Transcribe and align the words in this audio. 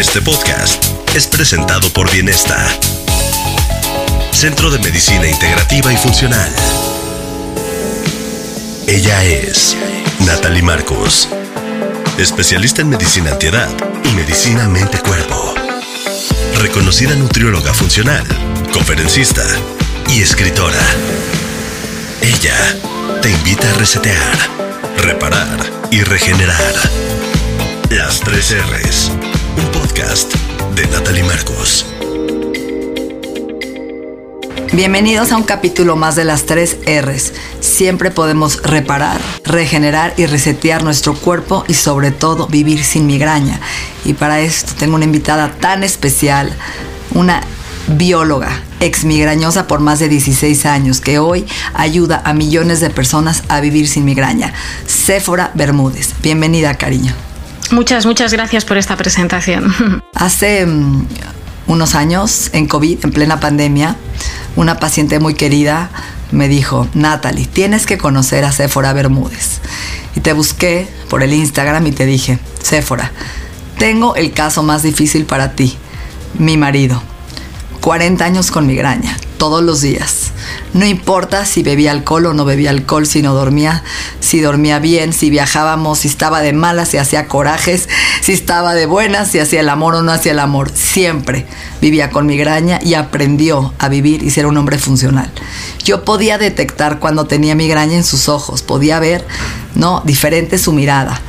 Este 0.00 0.22
podcast 0.22 0.82
es 1.14 1.26
presentado 1.26 1.86
por 1.90 2.10
Bienesta, 2.10 2.56
Centro 4.32 4.70
de 4.70 4.78
Medicina 4.78 5.28
Integrativa 5.28 5.92
y 5.92 5.96
Funcional. 5.98 6.50
Ella 8.86 9.22
es 9.24 9.76
Natalie 10.20 10.62
Marcos, 10.62 11.28
especialista 12.16 12.80
en 12.80 12.88
medicina 12.88 13.32
antiedad 13.32 13.68
y 14.02 14.08
medicina 14.14 14.66
mente-cuerpo. 14.68 15.54
Reconocida 16.62 17.14
nutrióloga 17.16 17.74
funcional, 17.74 18.26
conferencista 18.72 19.44
y 20.08 20.22
escritora. 20.22 20.80
Ella 22.22 22.56
te 23.20 23.30
invita 23.30 23.68
a 23.68 23.74
resetear, 23.74 24.38
reparar 24.96 25.58
y 25.90 26.00
regenerar. 26.00 26.74
Las 27.90 28.20
tres 28.20 28.56
R's, 28.56 29.10
de 30.00 30.86
Natalie 30.86 31.22
Marcos. 31.24 31.84
Bienvenidos 34.72 35.30
a 35.30 35.36
un 35.36 35.42
capítulo 35.42 35.94
más 35.94 36.16
de 36.16 36.24
las 36.24 36.46
tres 36.46 36.78
R's. 36.86 37.34
Siempre 37.60 38.10
podemos 38.10 38.62
reparar, 38.62 39.20
regenerar 39.44 40.14
y 40.16 40.24
resetear 40.24 40.82
nuestro 40.84 41.14
cuerpo 41.14 41.64
y 41.68 41.74
sobre 41.74 42.12
todo 42.12 42.46
vivir 42.46 42.82
sin 42.82 43.06
migraña. 43.06 43.60
Y 44.06 44.14
para 44.14 44.40
esto 44.40 44.72
tengo 44.78 44.94
una 44.94 45.04
invitada 45.04 45.52
tan 45.60 45.84
especial, 45.84 46.50
una 47.12 47.42
bióloga, 47.86 48.62
ex 48.80 49.04
migrañosa 49.04 49.66
por 49.66 49.80
más 49.80 49.98
de 49.98 50.08
16 50.08 50.64
años, 50.64 51.02
que 51.02 51.18
hoy 51.18 51.44
ayuda 51.74 52.22
a 52.24 52.32
millones 52.32 52.80
de 52.80 52.88
personas 52.88 53.42
a 53.48 53.60
vivir 53.60 53.86
sin 53.86 54.06
migraña. 54.06 54.54
Séfora 54.86 55.50
Bermúdez. 55.52 56.14
Bienvenida, 56.22 56.78
cariño. 56.78 57.14
Muchas, 57.70 58.06
muchas 58.06 58.32
gracias 58.32 58.64
por 58.64 58.78
esta 58.78 58.96
presentación. 58.96 59.72
Hace 60.14 60.66
mm, 60.66 61.06
unos 61.66 61.94
años, 61.94 62.50
en 62.52 62.66
COVID, 62.66 63.04
en 63.04 63.12
plena 63.12 63.40
pandemia, 63.40 63.96
una 64.56 64.78
paciente 64.78 65.18
muy 65.20 65.34
querida 65.34 65.90
me 66.32 66.48
dijo, 66.48 66.88
Natalie, 66.94 67.46
tienes 67.46 67.86
que 67.86 67.98
conocer 67.98 68.44
a 68.44 68.52
Séfora 68.52 68.92
Bermúdez. 68.92 69.60
Y 70.14 70.20
te 70.20 70.32
busqué 70.32 70.88
por 71.08 71.22
el 71.22 71.32
Instagram 71.32 71.86
y 71.86 71.92
te 71.92 72.06
dije, 72.06 72.38
Séfora, 72.62 73.10
tengo 73.78 74.14
el 74.16 74.32
caso 74.32 74.62
más 74.62 74.82
difícil 74.82 75.24
para 75.24 75.52
ti, 75.52 75.76
mi 76.38 76.56
marido. 76.56 77.02
40 77.80 78.24
años 78.24 78.50
con 78.50 78.66
migraña, 78.66 79.16
todos 79.38 79.62
los 79.62 79.80
días. 79.80 80.32
No 80.74 80.84
importa 80.84 81.46
si 81.46 81.62
bebía 81.62 81.92
alcohol 81.92 82.26
o 82.26 82.34
no 82.34 82.44
bebía 82.44 82.70
alcohol, 82.70 83.06
si 83.06 83.22
no 83.22 83.34
dormía, 83.34 83.82
si 84.20 84.40
dormía 84.40 84.78
bien, 84.78 85.12
si 85.12 85.30
viajábamos, 85.30 86.00
si 86.00 86.08
estaba 86.08 86.40
de 86.40 86.52
malas, 86.52 86.90
si 86.90 86.98
hacía 86.98 87.26
corajes, 87.26 87.88
si 88.20 88.32
estaba 88.32 88.74
de 88.74 88.86
buenas, 88.86 89.30
si 89.30 89.38
hacía 89.38 89.60
el 89.60 89.68
amor 89.68 89.94
o 89.94 90.02
no 90.02 90.12
hacía 90.12 90.32
el 90.32 90.38
amor. 90.38 90.70
Siempre 90.74 91.46
vivía 91.80 92.10
con 92.10 92.26
migraña 92.26 92.78
y 92.82 92.94
aprendió 92.94 93.72
a 93.78 93.88
vivir 93.88 94.22
y 94.22 94.30
ser 94.30 94.46
un 94.46 94.56
hombre 94.56 94.78
funcional. 94.78 95.30
Yo 95.84 96.04
podía 96.04 96.38
detectar 96.38 96.98
cuando 96.98 97.26
tenía 97.26 97.54
migraña 97.54 97.96
en 97.96 98.04
sus 98.04 98.28
ojos, 98.28 98.62
podía 98.62 99.00
ver, 99.00 99.26
¿no? 99.74 100.02
Diferente 100.04 100.58
su 100.58 100.72
mirada. 100.72 101.20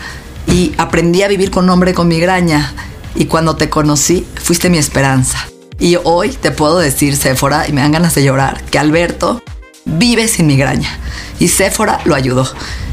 Y 0.48 0.74
aprendí 0.78 1.24
a 1.24 1.28
vivir 1.28 1.50
con 1.50 1.66
un 1.66 1.70
hombre 1.70 1.94
con 1.94 2.08
migraña. 2.08 2.74
Y 3.16 3.26
cuando 3.26 3.56
te 3.56 3.70
conocí, 3.70 4.26
fuiste 4.42 4.70
mi 4.70 4.78
esperanza. 4.78 5.51
Y 5.82 5.98
hoy 6.04 6.30
te 6.30 6.52
puedo 6.52 6.78
decir, 6.78 7.18
Séfora, 7.18 7.68
y 7.68 7.74
me 7.74 7.82
dan 7.82 7.92
ganas 7.92 8.14
de 8.14 8.24
llorar, 8.24 8.64
que 8.66 8.78
Alberto 8.78 9.42
vive 9.84 10.28
sin 10.28 10.46
migraña. 10.46 11.00
Y 11.40 11.48
Séfora 11.48 12.00
lo 12.06 12.14
ayudó. 12.14 12.48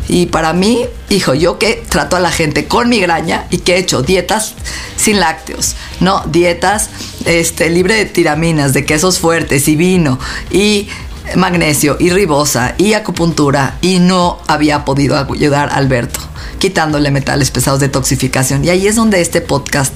Y 0.09 0.25
para 0.25 0.55
mí, 0.55 0.87
hijo, 1.11 1.35
yo 1.35 1.59
que 1.59 1.85
trato 1.87 2.17
a 2.17 2.21
la 2.21 2.31
gente 2.31 2.67
con 2.67 2.89
migraña 2.89 3.47
y 3.51 3.59
que 3.59 3.75
he 3.75 3.79
hecho 3.79 4.01
dietas 4.01 4.55
sin 4.97 5.21
lácteos, 5.21 5.77
no, 6.01 6.23
dietas 6.33 6.89
este, 7.27 7.69
libre 7.69 7.95
de 7.95 8.07
tiraminas, 8.07 8.73
de 8.73 8.87
quesos 8.87 9.19
fuertes 9.19 9.69
y 9.69 9.77
vino 9.77 10.19
y 10.51 10.89
magnesio 11.37 11.99
y 12.01 12.09
ribosa 12.09 12.75
y 12.79 12.95
acupuntura 12.95 13.77
y 13.83 13.99
no 13.99 14.39
había 14.47 14.87
podido 14.87 15.19
ayudar 15.19 15.69
a 15.69 15.75
Alberto, 15.75 16.21
quitándole 16.59 17.11
metales 17.11 17.51
pesados 17.51 17.81
de 17.81 17.91
toxificación. 17.91 18.65
Y 18.65 18.71
ahí 18.71 18.87
es 18.87 18.97
donde 18.97 19.21
este 19.21 19.43
podcast 19.43 19.93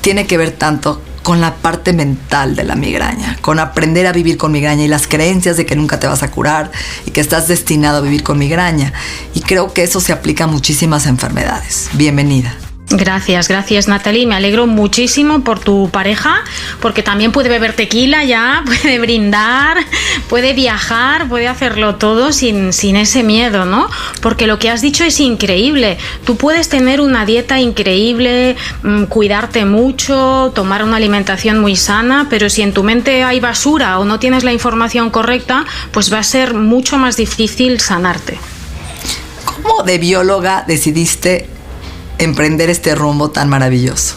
tiene 0.00 0.26
que 0.26 0.36
ver 0.36 0.50
tanto 0.50 1.00
con 1.24 1.40
la 1.40 1.56
parte 1.56 1.92
mental 1.92 2.54
de 2.54 2.64
la 2.64 2.76
migraña, 2.76 3.38
con 3.40 3.58
aprender 3.58 4.06
a 4.06 4.12
vivir 4.12 4.36
con 4.36 4.52
migraña 4.52 4.84
y 4.84 4.88
las 4.88 5.08
creencias 5.08 5.56
de 5.56 5.64
que 5.66 5.74
nunca 5.74 5.98
te 5.98 6.06
vas 6.06 6.22
a 6.22 6.30
curar 6.30 6.70
y 7.06 7.10
que 7.10 7.22
estás 7.22 7.48
destinado 7.48 7.98
a 7.98 8.00
vivir 8.02 8.22
con 8.22 8.38
migraña. 8.38 8.92
Y 9.32 9.40
creo 9.40 9.72
que 9.72 9.82
eso 9.82 10.00
se 10.00 10.12
aplica 10.12 10.44
a 10.44 10.48
muchísimas 10.48 11.06
enfermedades. 11.06 11.88
Bienvenida. 11.94 12.54
Gracias, 12.90 13.48
gracias 13.48 13.88
Natalie. 13.88 14.26
Me 14.26 14.34
alegro 14.34 14.66
muchísimo 14.66 15.42
por 15.42 15.58
tu 15.58 15.88
pareja, 15.90 16.44
porque 16.80 17.02
también 17.02 17.32
puede 17.32 17.48
beber 17.48 17.72
tequila 17.72 18.24
ya, 18.24 18.62
puede 18.66 18.98
brindar, 18.98 19.78
puede 20.28 20.52
viajar, 20.52 21.28
puede 21.28 21.48
hacerlo 21.48 21.96
todo 21.96 22.32
sin, 22.32 22.72
sin 22.72 22.96
ese 22.96 23.22
miedo, 23.22 23.64
¿no? 23.64 23.88
Porque 24.20 24.46
lo 24.46 24.58
que 24.58 24.70
has 24.70 24.82
dicho 24.82 25.02
es 25.02 25.18
increíble. 25.18 25.96
Tú 26.24 26.36
puedes 26.36 26.68
tener 26.68 27.00
una 27.00 27.24
dieta 27.24 27.58
increíble, 27.58 28.56
mm, 28.82 29.04
cuidarte 29.04 29.64
mucho, 29.64 30.52
tomar 30.54 30.84
una 30.84 30.96
alimentación 30.96 31.58
muy 31.58 31.76
sana, 31.76 32.26
pero 32.28 32.50
si 32.50 32.62
en 32.62 32.74
tu 32.74 32.84
mente 32.84 33.24
hay 33.24 33.40
basura 33.40 33.98
o 33.98 34.04
no 34.04 34.20
tienes 34.20 34.44
la 34.44 34.52
información 34.52 35.10
correcta, 35.10 35.64
pues 35.90 36.12
va 36.12 36.18
a 36.18 36.22
ser 36.22 36.52
mucho 36.52 36.98
más 36.98 37.16
difícil 37.16 37.80
sanarte. 37.80 38.38
¿Cómo 39.46 39.82
de 39.82 39.98
bióloga 39.98 40.64
decidiste 40.66 41.53
emprender 42.18 42.70
este 42.70 42.94
rumbo 42.94 43.30
tan 43.30 43.48
maravilloso? 43.48 44.16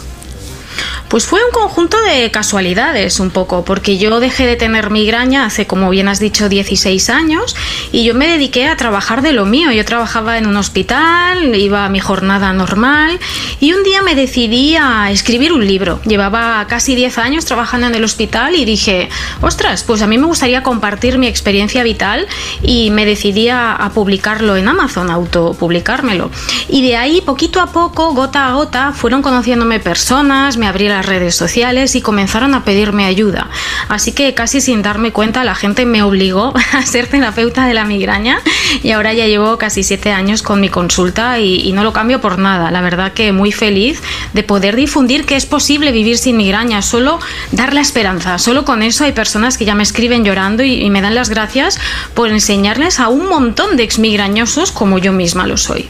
Pues 1.08 1.26
fue 1.26 1.40
un 1.42 1.50
conjunto 1.52 1.96
de 2.02 2.30
casualidades 2.30 3.18
un 3.18 3.30
poco, 3.30 3.64
porque 3.64 3.96
yo 3.96 4.20
dejé 4.20 4.46
de 4.46 4.56
tener 4.56 4.90
migraña 4.90 5.46
hace, 5.46 5.66
como 5.66 5.88
bien 5.88 6.06
has 6.06 6.20
dicho, 6.20 6.50
16 6.50 7.08
años 7.08 7.56
y 7.92 8.04
yo 8.04 8.14
me 8.14 8.28
dediqué 8.28 8.68
a 8.68 8.76
trabajar 8.76 9.22
de 9.22 9.32
lo 9.32 9.46
mío. 9.46 9.72
Yo 9.72 9.84
trabajaba 9.86 10.36
en 10.36 10.46
un 10.46 10.58
hospital, 10.58 11.54
iba 11.54 11.86
a 11.86 11.88
mi 11.88 11.98
jornada 11.98 12.52
normal 12.52 13.18
y 13.58 13.72
un 13.72 13.84
día 13.84 14.02
me 14.02 14.14
decidí 14.14 14.76
a 14.76 15.10
escribir 15.10 15.52
un 15.52 15.66
libro. 15.66 15.98
Llevaba 16.04 16.66
casi 16.68 16.94
10 16.94 17.16
años 17.16 17.46
trabajando 17.46 17.86
en 17.86 17.94
el 17.94 18.04
hospital 18.04 18.54
y 18.54 18.66
dije, 18.66 19.08
ostras, 19.40 19.84
pues 19.84 20.02
a 20.02 20.06
mí 20.06 20.18
me 20.18 20.26
gustaría 20.26 20.62
compartir 20.62 21.16
mi 21.16 21.26
experiencia 21.26 21.82
vital 21.84 22.26
y 22.62 22.90
me 22.90 23.06
decidí 23.06 23.48
a, 23.48 23.90
publicarlo 23.94 24.56
en 24.56 24.68
Amazon, 24.68 25.10
autopublicármelo. 25.10 26.30
Y 26.68 26.82
de 26.82 26.96
ahí, 26.98 27.22
poquito 27.22 27.62
a 27.62 27.72
poco, 27.72 28.12
gota 28.12 28.46
a 28.46 28.52
gota, 28.52 28.92
fueron 28.92 29.22
conociéndome 29.22 29.80
personas, 29.80 30.58
me 30.58 30.66
abrí 30.66 30.88
las 30.98 31.06
redes 31.06 31.36
sociales 31.36 31.94
y 31.94 32.02
comenzaron 32.02 32.54
a 32.54 32.64
pedirme 32.64 33.04
ayuda. 33.04 33.48
Así 33.88 34.10
que 34.10 34.34
casi 34.34 34.60
sin 34.60 34.82
darme 34.82 35.12
cuenta 35.12 35.44
la 35.44 35.54
gente 35.54 35.86
me 35.86 36.02
obligó 36.02 36.52
a 36.72 36.82
ser 36.84 37.06
terapeuta 37.06 37.66
de 37.66 37.74
la 37.74 37.84
migraña 37.84 38.40
y 38.82 38.90
ahora 38.90 39.12
ya 39.12 39.26
llevo 39.26 39.58
casi 39.58 39.84
siete 39.84 40.10
años 40.10 40.42
con 40.42 40.60
mi 40.60 40.68
consulta 40.68 41.38
y, 41.38 41.72
no 41.72 41.84
lo 41.84 41.92
cambio 41.92 42.20
por 42.20 42.38
nada. 42.38 42.72
La 42.72 42.80
verdad 42.80 43.12
que 43.12 43.30
muy 43.30 43.52
feliz 43.52 44.02
de 44.32 44.42
poder 44.42 44.74
difundir 44.74 45.24
que 45.24 45.36
es 45.36 45.46
posible 45.46 45.92
vivir 45.92 46.18
sin 46.18 46.36
migraña, 46.36 46.82
solo 46.82 47.20
dar 47.52 47.72
la 47.72 47.80
esperanza. 47.80 48.38
Solo 48.38 48.64
con 48.64 48.82
eso 48.82 49.04
hay 49.04 49.12
personas 49.12 49.56
que 49.56 49.64
ya 49.64 49.76
me 49.76 49.84
escriben 49.84 50.24
llorando 50.24 50.64
y, 50.64 50.82
y 50.82 50.90
me 50.90 51.00
dan 51.00 51.14
las 51.14 51.28
gracias 51.28 51.78
por 52.14 52.28
enseñarles 52.30 52.98
a 52.98 53.08
un 53.08 53.28
montón 53.28 53.76
de 53.76 53.84
exmigrañosos 53.84 54.72
como 54.72 54.98
yo 54.98 55.12
misma 55.12 55.46
lo 55.46 55.56
soy. 55.56 55.88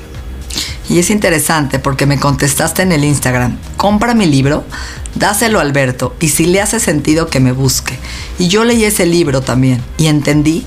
Y 0.89 0.99
es 0.99 1.11
interesante 1.11 1.79
porque 1.79 2.07
me 2.07 2.19
contestaste 2.19 2.83
en 2.83 2.93
el 2.93 3.05
Instagram, 3.05 3.59
compra 3.77 4.15
mi 4.15 4.27
libro, 4.27 4.65
dáselo 5.15 5.59
a 5.59 5.63
Alberto 5.63 6.17
y 6.19 6.29
si 6.29 6.47
le 6.47 6.63
hace 6.63 6.81
sentido 6.81 7.29
que 7.29 7.41
me 7.41 7.53
busque. 7.53 7.99
Y 8.39 8.49
yo 8.49 8.65
leí 8.65 8.85
ese 8.85 9.05
libro 9.05 9.43
también 9.43 9.83
y 9.99 10.07
entendí 10.07 10.67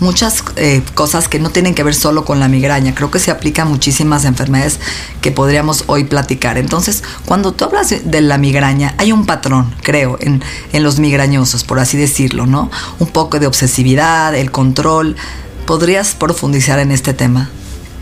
muchas 0.00 0.44
eh, 0.56 0.82
cosas 0.94 1.28
que 1.28 1.38
no 1.38 1.50
tienen 1.50 1.74
que 1.74 1.82
ver 1.82 1.94
solo 1.94 2.24
con 2.24 2.38
la 2.38 2.48
migraña. 2.48 2.94
Creo 2.94 3.10
que 3.10 3.18
se 3.18 3.30
aplica 3.30 3.62
a 3.62 3.64
muchísimas 3.64 4.24
enfermedades 4.24 4.78
que 5.20 5.32
podríamos 5.32 5.84
hoy 5.86 6.04
platicar. 6.04 6.58
Entonces, 6.58 7.02
cuando 7.24 7.52
tú 7.52 7.64
hablas 7.64 7.92
de 8.04 8.20
la 8.20 8.38
migraña, 8.38 8.94
hay 8.98 9.12
un 9.12 9.26
patrón, 9.26 9.74
creo, 9.82 10.18
en, 10.20 10.42
en 10.72 10.82
los 10.82 10.98
migrañosos, 10.98 11.64
por 11.64 11.78
así 11.78 11.96
decirlo, 11.96 12.46
¿no? 12.46 12.70
Un 12.98 13.08
poco 13.08 13.38
de 13.38 13.46
obsesividad, 13.46 14.34
el 14.34 14.50
control. 14.50 15.16
¿Podrías 15.66 16.14
profundizar 16.14 16.78
en 16.78 16.92
este 16.92 17.12
tema? 17.12 17.50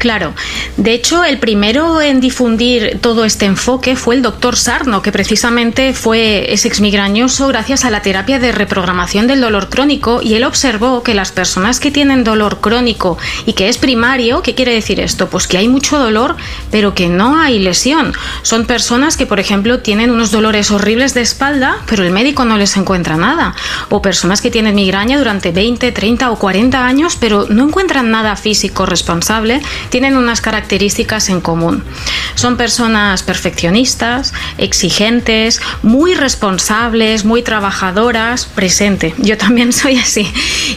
Claro, 0.05 0.35
de 0.77 0.93
hecho 0.93 1.25
el 1.25 1.39
primero 1.39 2.03
en 2.03 2.21
difundir 2.21 2.99
todo 3.01 3.25
este 3.25 3.47
enfoque 3.47 3.97
fue 3.97 4.17
el 4.17 4.21
doctor 4.21 4.55
Sarno, 4.55 5.01
que 5.01 5.13
precisamente 5.13 5.95
fue 5.95 6.53
es 6.53 6.67
exmigrañoso 6.67 7.49
gracias 7.49 7.87
a 7.87 7.91
la 7.91 8.03
terapia 8.03 8.39
de 8.39 8.53
reprogramación 8.53 9.27
del 9.27 9.41
dolor 9.41 9.71
crónico 9.71 10.21
y 10.23 10.35
él 10.35 10.45
observó 10.45 11.03
que 11.03 11.15
las 11.15 11.33
personas 11.33 11.81
que 11.81 11.91
tienen 11.91 12.23
dolor 12.23 12.61
crónico 12.61 13.17
y 13.47 13.55
que 13.55 13.71
es 13.71 13.79
primario, 13.79 14.43
¿qué 14.43 14.55
quiere 14.55 14.75
decir 14.75 15.01
esto? 15.01 15.31
Pues 15.31 15.47
que 15.47 15.57
hay 15.57 15.69
mucho 15.69 15.99
dolor 15.99 16.37
pero 16.71 16.95
que 16.95 17.09
no 17.09 17.41
hay 17.41 17.59
lesión. 17.59 18.13
Son 18.43 18.67
personas 18.67 19.17
que 19.17 19.25
por 19.25 19.41
ejemplo 19.41 19.81
tienen 19.81 20.11
unos 20.11 20.31
dolores 20.31 20.71
horribles 20.71 21.15
de 21.15 21.23
espalda 21.23 21.79
pero 21.87 22.05
el 22.05 22.11
médico 22.11 22.45
no 22.45 22.59
les 22.59 22.77
encuentra 22.77 23.17
nada. 23.17 23.55
O 23.89 24.03
personas 24.03 24.43
que 24.43 24.51
tienen 24.51 24.75
migraña 24.75 25.17
durante 25.17 25.51
20, 25.51 25.93
30 25.93 26.31
o 26.31 26.39
40 26.39 26.85
años 26.85 27.17
pero 27.19 27.47
no 27.49 27.69
encuentran 27.69 28.11
nada 28.11 28.37
físico 28.37 28.85
responsable 28.85 29.63
tienen 29.95 30.17
unas 30.17 30.41
características 30.41 31.29
en 31.29 31.41
común. 31.41 31.85
Son 32.35 32.57
personas 32.57 33.23
perfeccionistas, 33.23 34.35
exigentes, 34.59 35.61
muy 35.85 36.17
responsables, 36.17 37.25
muy 37.25 37.43
trabajadoras, 37.43 38.45
presente. 38.45 39.15
Yo 39.19 39.39
también 39.39 39.73
soy 39.83 39.99
así. 39.99 40.27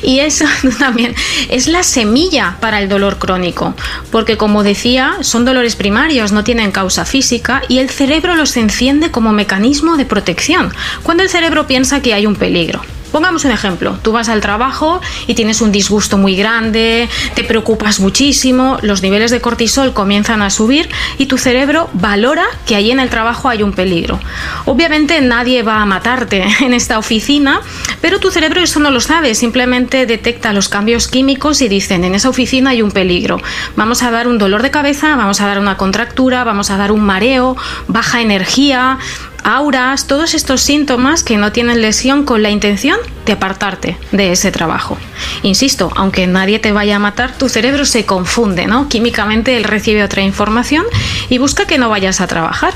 Y 0.03 0.19
eso 0.19 0.45
también 0.79 1.15
es 1.49 1.67
la 1.67 1.81
semilla 1.81 2.57
para 2.59 2.79
el 2.79 2.89
dolor 2.89 3.17
crónico, 3.17 3.73
porque 4.11 4.37
como 4.37 4.61
decía, 4.61 5.15
son 5.21 5.45
dolores 5.45 5.75
primarios, 5.75 6.31
no 6.31 6.43
tienen 6.43 6.71
causa 6.71 7.03
física 7.03 7.63
y 7.67 7.79
el 7.79 7.89
cerebro 7.89 8.35
los 8.35 8.55
enciende 8.55 9.09
como 9.09 9.31
mecanismo 9.31 9.97
de 9.97 10.05
protección, 10.05 10.71
cuando 11.01 11.23
el 11.23 11.29
cerebro 11.29 11.65
piensa 11.65 12.03
que 12.03 12.13
hay 12.13 12.27
un 12.27 12.35
peligro. 12.35 12.83
Pongamos 13.11 13.45
un 13.45 13.51
ejemplo, 13.51 13.97
tú 14.01 14.11
vas 14.11 14.29
al 14.29 14.41
trabajo 14.41 15.01
y 15.27 15.33
tienes 15.33 15.61
un 15.61 15.71
disgusto 15.71 16.17
muy 16.17 16.35
grande, 16.35 17.09
te 17.35 17.43
preocupas 17.43 17.99
muchísimo, 17.99 18.77
los 18.81 19.01
niveles 19.01 19.31
de 19.31 19.39
cortisol 19.41 19.93
comienzan 19.93 20.41
a 20.41 20.49
subir 20.49 20.89
y 21.17 21.27
tu 21.27 21.37
cerebro 21.37 21.89
valora 21.93 22.45
que 22.65 22.75
ahí 22.75 22.91
en 22.91 22.99
el 22.99 23.09
trabajo 23.09 23.49
hay 23.49 23.63
un 23.63 23.71
peligro. 23.71 24.19
Obviamente 24.65 25.21
nadie 25.21 25.63
va 25.63 25.81
a 25.81 25.85
matarte 25.85 26.45
en 26.61 26.73
esta 26.73 26.99
oficina, 26.99 27.61
pero 28.01 28.19
tu 28.19 28.29
cerebro 28.29 28.61
eso 28.61 28.79
no 28.79 28.91
lo 28.91 28.99
sabe, 28.99 29.35
simplemente 29.35 30.05
detecta 30.05 30.53
los 30.53 30.69
cambios 30.69 31.07
químicos 31.07 31.61
y 31.61 31.69
dicen, 31.69 32.03
en 32.03 32.15
esa 32.15 32.29
oficina 32.29 32.71
hay 32.71 32.81
un 32.81 32.91
peligro. 32.91 33.41
Vamos 33.75 34.03
a 34.03 34.11
dar 34.11 34.27
un 34.27 34.37
dolor 34.37 34.61
de 34.61 34.71
cabeza, 34.71 35.15
vamos 35.15 35.41
a 35.41 35.47
dar 35.47 35.59
una 35.59 35.77
contractura, 35.77 36.43
vamos 36.43 36.69
a 36.71 36.77
dar 36.77 36.91
un 36.91 37.01
mareo, 37.01 37.55
baja 37.87 38.21
energía, 38.21 38.99
auras, 39.43 40.07
todos 40.07 40.33
estos 40.33 40.61
síntomas 40.61 41.23
que 41.23 41.37
no 41.37 41.51
tienen 41.51 41.81
lesión 41.81 42.23
con 42.25 42.43
la 42.43 42.49
intención 42.49 42.97
de 43.25 43.33
apartarte 43.33 43.97
de 44.11 44.31
ese 44.31 44.51
trabajo. 44.51 44.97
Insisto, 45.43 45.91
aunque 45.95 46.27
nadie 46.27 46.59
te 46.59 46.71
vaya 46.71 46.95
a 46.95 46.99
matar, 46.99 47.37
tu 47.37 47.49
cerebro 47.49 47.85
se 47.85 48.05
confunde, 48.05 48.67
¿no? 48.67 48.87
Químicamente 48.87 49.57
él 49.57 49.65
recibe 49.65 50.03
otra 50.03 50.21
información 50.21 50.85
y 51.29 51.37
busca 51.37 51.67
que 51.67 51.77
no 51.77 51.89
vayas 51.89 52.21
a 52.21 52.27
trabajar. 52.27 52.73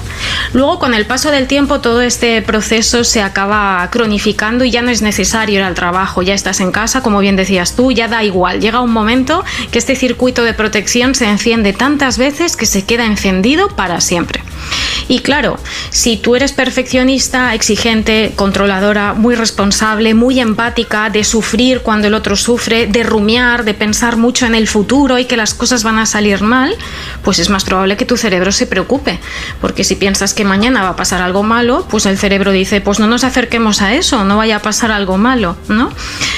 Luego, 0.54 0.80
con 0.80 0.94
el 0.94 1.06
paso 1.06 1.32
del 1.32 1.48
tiempo, 1.48 1.80
todo 1.80 2.02
este 2.02 2.42
proceso 2.42 3.04
se 3.04 3.22
acaba 3.22 3.88
cronificando 3.92 4.66
y 4.66 4.72
ya 4.72 4.82
no 4.82 4.92
es 4.92 5.02
necesario 5.02 5.60
ir 5.60 5.64
al 5.64 5.74
trabajo, 5.74 6.22
ya 6.22 6.34
estás 6.34 6.60
en 6.60 6.72
casa, 6.72 7.02
como 7.02 7.20
bien 7.20 7.36
decías 7.38 7.76
tú, 7.76 7.92
ya 7.92 8.08
da 8.08 8.24
igual. 8.24 8.60
Llega 8.60 8.82
un 8.82 8.92
momento 8.92 9.44
que 9.72 9.80
este 9.80 9.96
circuito 9.96 10.44
de 10.44 10.54
protección 10.54 11.16
se 11.16 11.30
enciende 11.30 11.74
tantas 11.74 12.18
veces 12.18 12.58
que 12.58 12.66
se 12.66 12.84
queda 12.86 13.06
encendido 13.06 13.70
para 13.70 14.02
siempre. 14.02 14.44
Y 15.12 15.20
claro, 15.20 15.60
si 15.90 16.16
tú 16.16 16.38
eres 16.38 16.54
perfeccionista, 16.54 17.54
exigente, 17.54 18.32
controladora, 18.38 19.14
muy 19.14 19.36
responsable, 19.36 20.14
muy 20.14 20.40
empática, 20.40 21.10
de 21.10 21.26
sufrir 21.26 21.82
cuando 21.82 22.08
el 22.08 22.14
otro 22.14 22.38
sufre, 22.38 22.88
de 22.88 23.04
rumiar, 23.04 23.66
de 23.66 23.74
pensar 23.74 24.16
mucho 24.16 24.46
en 24.46 24.56
el 24.56 24.70
futuro 24.70 25.20
y 25.20 25.26
que 25.26 25.36
las 25.36 25.54
cosas 25.54 25.84
van 25.84 26.00
a 26.00 26.06
salir 26.06 26.44
mal, 26.44 26.74
pues 27.26 27.40
es 27.40 27.50
más 27.50 27.66
probable 27.66 27.98
que 27.98 28.06
tu 28.06 28.16
cerebro 28.16 28.54
se 28.54 28.68
preocupe. 28.68 29.20
Porque 29.60 29.84
si 29.84 29.96
piensas 29.96 30.34
que 30.34 30.46
mañana 30.46 30.82
va 30.82 30.92
a 30.92 30.96
pasar 30.96 31.22
algo 31.22 31.44
malo, 31.44 31.86
pues 31.90 32.06
el 32.06 32.18
cerebro 32.18 32.52
dice, 32.52 32.80
pues 32.80 33.02
no 33.02 33.08
nos 33.08 33.26
acerquemos 33.26 33.82
a 33.82 33.94
eso, 33.94 34.24
no 34.24 34.38
vaya 34.38 34.56
a 34.56 34.62
pasar 34.62 34.94
algo 34.94 35.18
malo, 35.18 35.58
¿no? 35.68 35.92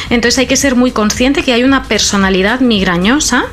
Entonces 0.10 0.40
hay 0.40 0.48
que 0.48 0.58
ser 0.58 0.76
muy 0.76 0.92
consciente 0.92 1.44
que 1.44 1.54
hay 1.54 1.64
una 1.64 1.84
personalidad 1.84 2.60
migrañosa 2.60 3.46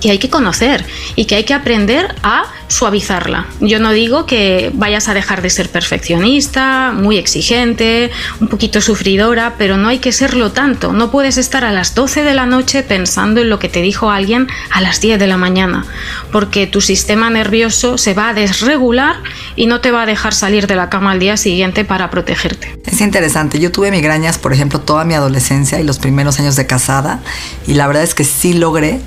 que 0.00 0.10
hay 0.10 0.18
que 0.18 0.30
conocer 0.30 0.84
y 1.16 1.26
que 1.26 1.36
hay 1.36 1.44
que 1.44 1.54
aprender 1.54 2.14
a 2.22 2.44
suavizarla. 2.68 3.46
Yo 3.60 3.80
no 3.80 3.92
digo 3.92 4.26
que 4.26 4.70
vayas 4.74 5.08
a 5.08 5.14
dejar 5.14 5.42
de 5.42 5.50
ser 5.50 5.68
perfeccionista, 5.68 6.92
muy 6.92 7.18
exigente, 7.18 8.10
un 8.40 8.48
poquito 8.48 8.80
sufridora, 8.80 9.54
pero 9.58 9.76
no 9.76 9.88
hay 9.88 9.98
que 9.98 10.12
serlo 10.12 10.52
tanto. 10.52 10.92
No 10.92 11.10
puedes 11.10 11.36
estar 11.36 11.64
a 11.64 11.72
las 11.72 11.94
12 11.94 12.22
de 12.22 12.34
la 12.34 12.46
noche 12.46 12.82
pensando 12.82 13.40
en 13.40 13.50
lo 13.50 13.58
que 13.58 13.68
te 13.68 13.82
dijo 13.82 14.10
alguien 14.10 14.46
a 14.70 14.80
las 14.80 15.00
10 15.00 15.18
de 15.18 15.26
la 15.26 15.36
mañana, 15.36 15.84
porque 16.32 16.66
tu 16.66 16.80
sistema 16.80 17.28
nervioso 17.28 17.98
se 17.98 18.14
va 18.14 18.28
a 18.28 18.34
desregular 18.34 19.16
y 19.56 19.66
no 19.66 19.80
te 19.80 19.90
va 19.90 20.02
a 20.02 20.06
dejar 20.06 20.32
salir 20.32 20.66
de 20.66 20.76
la 20.76 20.88
cama 20.88 21.12
al 21.12 21.18
día 21.18 21.36
siguiente 21.36 21.84
para 21.84 22.10
protegerte. 22.10 22.78
Es 22.86 23.00
interesante. 23.00 23.58
Yo 23.58 23.72
tuve 23.72 23.90
migrañas, 23.90 24.38
por 24.38 24.52
ejemplo, 24.52 24.80
toda 24.80 25.04
mi 25.04 25.14
adolescencia 25.14 25.80
y 25.80 25.84
los 25.84 25.98
primeros 25.98 26.38
años 26.38 26.56
de 26.56 26.66
casada, 26.66 27.20
y 27.66 27.74
la 27.74 27.86
verdad 27.86 28.04
es 28.04 28.14
que 28.14 28.24
sí 28.24 28.52
logré 28.52 29.00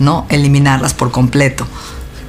¿no? 0.00 0.26
Eliminarlas 0.28 0.94
por 0.94 1.12
completo. 1.12 1.66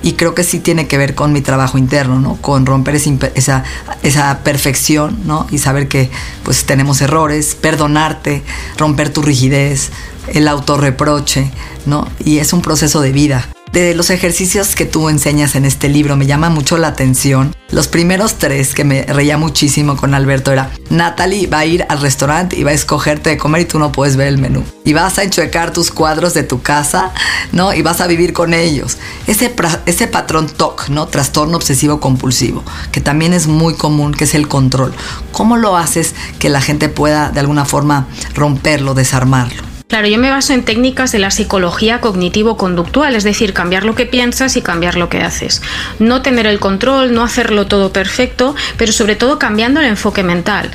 Y 0.03 0.13
creo 0.13 0.35
que 0.35 0.43
sí 0.43 0.59
tiene 0.59 0.87
que 0.87 0.97
ver 0.97 1.15
con 1.15 1.33
mi 1.33 1.41
trabajo 1.41 1.77
interno, 1.77 2.19
¿no? 2.19 2.35
Con 2.35 2.65
romper 2.65 2.95
esa, 2.95 3.63
esa 4.03 4.39
perfección, 4.43 5.19
¿no? 5.25 5.47
Y 5.51 5.57
saber 5.57 5.87
que 5.87 6.09
pues 6.43 6.65
tenemos 6.65 7.01
errores, 7.01 7.55
perdonarte, 7.55 8.43
romper 8.77 9.13
tu 9.13 9.21
rigidez, 9.21 9.89
el 10.27 10.47
autorreproche, 10.47 11.51
¿no? 11.85 12.07
Y 12.23 12.37
es 12.37 12.53
un 12.53 12.61
proceso 12.61 13.01
de 13.01 13.11
vida 13.11 13.47
de 13.71 13.95
los 13.95 14.09
ejercicios 14.09 14.75
que 14.75 14.85
tú 14.85 15.07
enseñas 15.07 15.55
en 15.55 15.65
este 15.65 15.87
libro 15.87 16.17
me 16.17 16.25
llama 16.25 16.49
mucho 16.49 16.77
la 16.77 16.89
atención. 16.89 17.53
Los 17.71 17.87
primeros 17.87 18.35
tres 18.37 18.75
que 18.75 18.83
me 18.83 19.03
reía 19.03 19.37
muchísimo 19.37 19.95
con 19.95 20.13
Alberto 20.13 20.51
era, 20.51 20.71
Natalie 20.89 21.47
va 21.47 21.59
a 21.59 21.65
ir 21.65 21.85
al 21.87 22.01
restaurante 22.01 22.57
y 22.57 22.63
va 22.63 22.71
a 22.71 22.73
escogerte 22.73 23.29
de 23.29 23.37
comer 23.37 23.61
y 23.61 23.65
tú 23.65 23.79
no 23.79 23.93
puedes 23.93 24.17
ver 24.17 24.27
el 24.27 24.37
menú. 24.37 24.65
Y 24.83 24.91
vas 24.91 25.17
a 25.17 25.23
enchuecar 25.23 25.71
tus 25.71 25.89
cuadros 25.89 26.33
de 26.33 26.43
tu 26.43 26.61
casa, 26.61 27.13
¿no? 27.53 27.73
Y 27.73 27.81
vas 27.81 28.01
a 28.01 28.07
vivir 28.07 28.33
con 28.33 28.53
ellos. 28.53 28.97
Ese, 29.25 29.55
ese 29.85 30.07
patrón 30.07 30.49
TOC, 30.49 30.89
¿no? 30.89 31.07
Trastorno 31.07 31.55
obsesivo 31.55 32.01
compulsivo, 32.01 32.61
que 32.91 32.99
también 32.99 33.31
es 33.31 33.47
muy 33.47 33.75
común, 33.75 34.13
que 34.13 34.25
es 34.25 34.35
el 34.35 34.49
control. 34.49 34.93
¿Cómo 35.31 35.55
lo 35.55 35.77
haces 35.77 36.13
que 36.39 36.49
la 36.49 36.59
gente 36.59 36.89
pueda 36.89 37.29
de 37.29 37.39
alguna 37.39 37.63
forma 37.63 38.07
romperlo, 38.35 38.95
desarmarlo? 38.95 39.70
Claro, 39.91 40.07
yo 40.07 40.17
me 40.17 40.29
baso 40.29 40.53
en 40.53 40.63
técnicas 40.63 41.11
de 41.11 41.19
la 41.19 41.31
psicología 41.31 41.99
cognitivo-conductual, 41.99 43.13
es 43.13 43.25
decir, 43.25 43.51
cambiar 43.51 43.83
lo 43.83 43.93
que 43.93 44.05
piensas 44.05 44.55
y 44.55 44.61
cambiar 44.61 44.95
lo 44.95 45.09
que 45.09 45.17
haces. 45.17 45.61
No 45.99 46.21
tener 46.21 46.47
el 46.47 46.61
control, 46.61 47.13
no 47.13 47.23
hacerlo 47.23 47.67
todo 47.67 47.91
perfecto, 47.91 48.55
pero 48.77 48.93
sobre 48.93 49.17
todo 49.17 49.37
cambiando 49.37 49.81
el 49.81 49.87
enfoque 49.87 50.23
mental. 50.23 50.71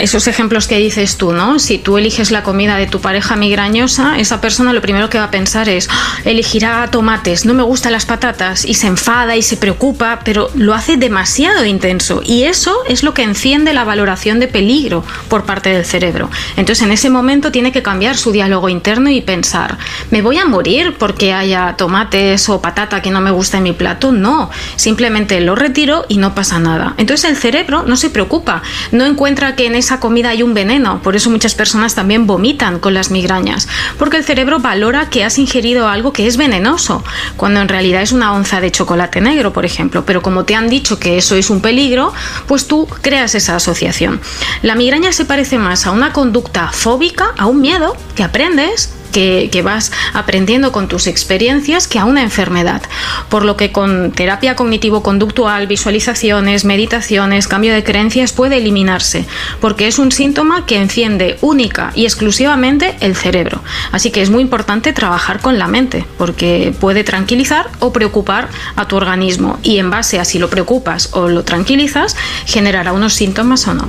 Esos 0.00 0.26
ejemplos 0.28 0.66
que 0.66 0.76
dices 0.76 1.16
tú, 1.16 1.32
¿no? 1.32 1.58
Si 1.58 1.78
tú 1.78 1.96
eliges 1.96 2.30
la 2.30 2.42
comida 2.42 2.76
de 2.76 2.86
tu 2.86 3.00
pareja 3.00 3.36
migrañosa, 3.36 4.18
esa 4.18 4.42
persona 4.42 4.74
lo 4.74 4.82
primero 4.82 5.08
que 5.08 5.16
va 5.16 5.24
a 5.24 5.30
pensar 5.30 5.70
es, 5.70 5.88
ah, 5.90 6.18
elegirá 6.26 6.86
tomates, 6.90 7.46
no 7.46 7.54
me 7.54 7.62
gustan 7.62 7.92
las 7.92 8.04
patatas, 8.04 8.66
y 8.66 8.74
se 8.74 8.86
enfada 8.86 9.34
y 9.34 9.40
se 9.40 9.56
preocupa, 9.56 10.20
pero 10.26 10.50
lo 10.54 10.74
hace 10.74 10.98
demasiado 10.98 11.64
intenso. 11.64 12.20
Y 12.22 12.42
eso 12.42 12.76
es 12.86 13.02
lo 13.02 13.14
que 13.14 13.22
enciende 13.22 13.72
la 13.72 13.84
valoración 13.84 14.40
de 14.40 14.48
peligro 14.48 15.06
por 15.28 15.44
parte 15.44 15.70
del 15.70 15.86
cerebro. 15.86 16.28
Entonces, 16.58 16.84
en 16.84 16.92
ese 16.92 17.08
momento 17.08 17.50
tiene 17.50 17.72
que 17.72 17.82
cambiar 17.82 18.18
su 18.18 18.30
diálogo 18.42 18.68
interno 18.68 19.08
y 19.08 19.20
pensar, 19.20 19.78
¿me 20.10 20.20
voy 20.20 20.36
a 20.38 20.44
morir 20.44 20.96
porque 20.98 21.32
haya 21.32 21.76
tomates 21.76 22.48
o 22.48 22.60
patata 22.60 23.00
que 23.00 23.12
no 23.12 23.20
me 23.20 23.30
gusta 23.30 23.58
en 23.58 23.62
mi 23.62 23.72
plato? 23.72 24.10
No, 24.10 24.50
simplemente 24.74 25.40
lo 25.40 25.54
retiro 25.54 26.04
y 26.08 26.16
no 26.16 26.34
pasa 26.34 26.58
nada. 26.58 26.94
Entonces 26.96 27.30
el 27.30 27.36
cerebro 27.36 27.84
no 27.86 27.96
se 27.96 28.10
preocupa, 28.10 28.62
no 28.90 29.04
encuentra 29.04 29.54
que 29.54 29.66
en 29.66 29.76
esa 29.76 30.00
comida 30.00 30.30
hay 30.30 30.42
un 30.42 30.54
veneno, 30.54 31.00
por 31.02 31.14
eso 31.14 31.30
muchas 31.30 31.54
personas 31.54 31.94
también 31.94 32.26
vomitan 32.26 32.80
con 32.80 32.94
las 32.94 33.12
migrañas, 33.12 33.68
porque 33.96 34.16
el 34.16 34.24
cerebro 34.24 34.58
valora 34.58 35.08
que 35.08 35.22
has 35.22 35.38
ingerido 35.38 35.86
algo 35.86 36.12
que 36.12 36.26
es 36.26 36.36
venenoso, 36.36 37.04
cuando 37.36 37.60
en 37.60 37.68
realidad 37.68 38.02
es 38.02 38.10
una 38.10 38.32
onza 38.32 38.60
de 38.60 38.72
chocolate 38.72 39.20
negro, 39.20 39.52
por 39.52 39.64
ejemplo, 39.64 40.04
pero 40.04 40.20
como 40.20 40.44
te 40.44 40.56
han 40.56 40.68
dicho 40.68 40.98
que 40.98 41.16
eso 41.16 41.36
es 41.36 41.48
un 41.48 41.60
peligro, 41.60 42.12
pues 42.48 42.66
tú 42.66 42.88
creas 43.02 43.36
esa 43.36 43.54
asociación. 43.54 44.20
La 44.62 44.74
migraña 44.74 45.12
se 45.12 45.24
parece 45.24 45.58
más 45.58 45.86
a 45.86 45.92
una 45.92 46.12
conducta 46.12 46.72
fóbica, 46.72 47.30
a 47.38 47.46
un 47.46 47.60
miedo, 47.60 47.96
que 48.16 48.24
aprendes 48.32 48.88
que, 49.12 49.62
vas 49.62 49.92
aprendiendo 50.14 50.72
con 50.72 50.88
tus 50.88 51.06
experiencias 51.06 51.86
que 51.86 51.98
a 51.98 52.06
una 52.06 52.22
enfermedad. 52.22 52.80
Por 53.28 53.44
lo 53.44 53.58
que 53.58 53.70
con 53.70 54.10
terapia 54.10 54.56
cognitivo-conductual, 54.56 55.66
visualizaciones, 55.66 56.64
meditaciones, 56.64 57.46
cambio 57.46 57.74
de 57.74 57.84
creencias 57.84 58.32
puede 58.32 58.56
eliminarse, 58.56 59.26
porque 59.60 59.86
es 59.86 59.98
un 59.98 60.12
síntoma 60.12 60.64
que 60.64 60.78
enciende 60.78 61.36
única 61.42 61.92
y 61.94 62.04
exclusivamente 62.04 62.96
el 63.00 63.14
cerebro. 63.14 63.62
Así 63.92 64.10
que 64.10 64.22
es 64.22 64.30
muy 64.30 64.40
importante 64.40 64.94
trabajar 64.94 65.40
con 65.40 65.58
la 65.58 65.68
mente, 65.68 66.06
porque 66.16 66.74
puede 66.80 67.04
tranquilizar 67.04 67.68
o 67.80 67.92
preocupar 67.92 68.48
a 68.76 68.88
tu 68.88 68.96
organismo 68.96 69.58
y 69.62 69.76
en 69.76 69.90
base 69.90 70.20
a 70.20 70.24
si 70.24 70.38
lo 70.38 70.48
preocupas 70.48 71.10
o 71.12 71.28
lo 71.28 71.44
tranquilizas, 71.44 72.16
generará 72.46 72.94
unos 72.94 73.12
síntomas 73.12 73.68
o 73.68 73.74
no. 73.74 73.88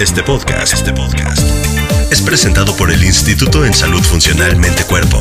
Este 0.00 0.22
podcast, 0.22 0.72
este 0.72 0.92
podcast 0.94 1.77
es 2.10 2.22
presentado 2.22 2.74
por 2.76 2.90
el 2.90 3.04
Instituto 3.04 3.64
en 3.64 3.74
Salud 3.74 4.02
Funcional 4.02 4.56
Mente 4.56 4.84
Cuerpo 4.84 5.18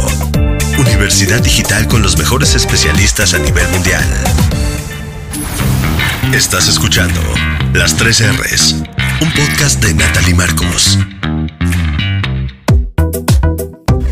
universidad 0.78 1.42
digital 1.42 1.88
con 1.88 2.02
los 2.02 2.18
mejores 2.18 2.54
especialistas 2.56 3.34
a 3.34 3.40
nivel 3.40 3.68
mundial. 3.70 4.06
Estás 6.34 6.68
escuchando 6.68 7.20
Las 7.74 7.96
3 7.98 8.38
R's, 8.38 8.76
un 9.22 9.32
podcast 9.32 9.84
de 9.84 9.94
Natalie 9.96 10.36
Marcos. 10.36 11.00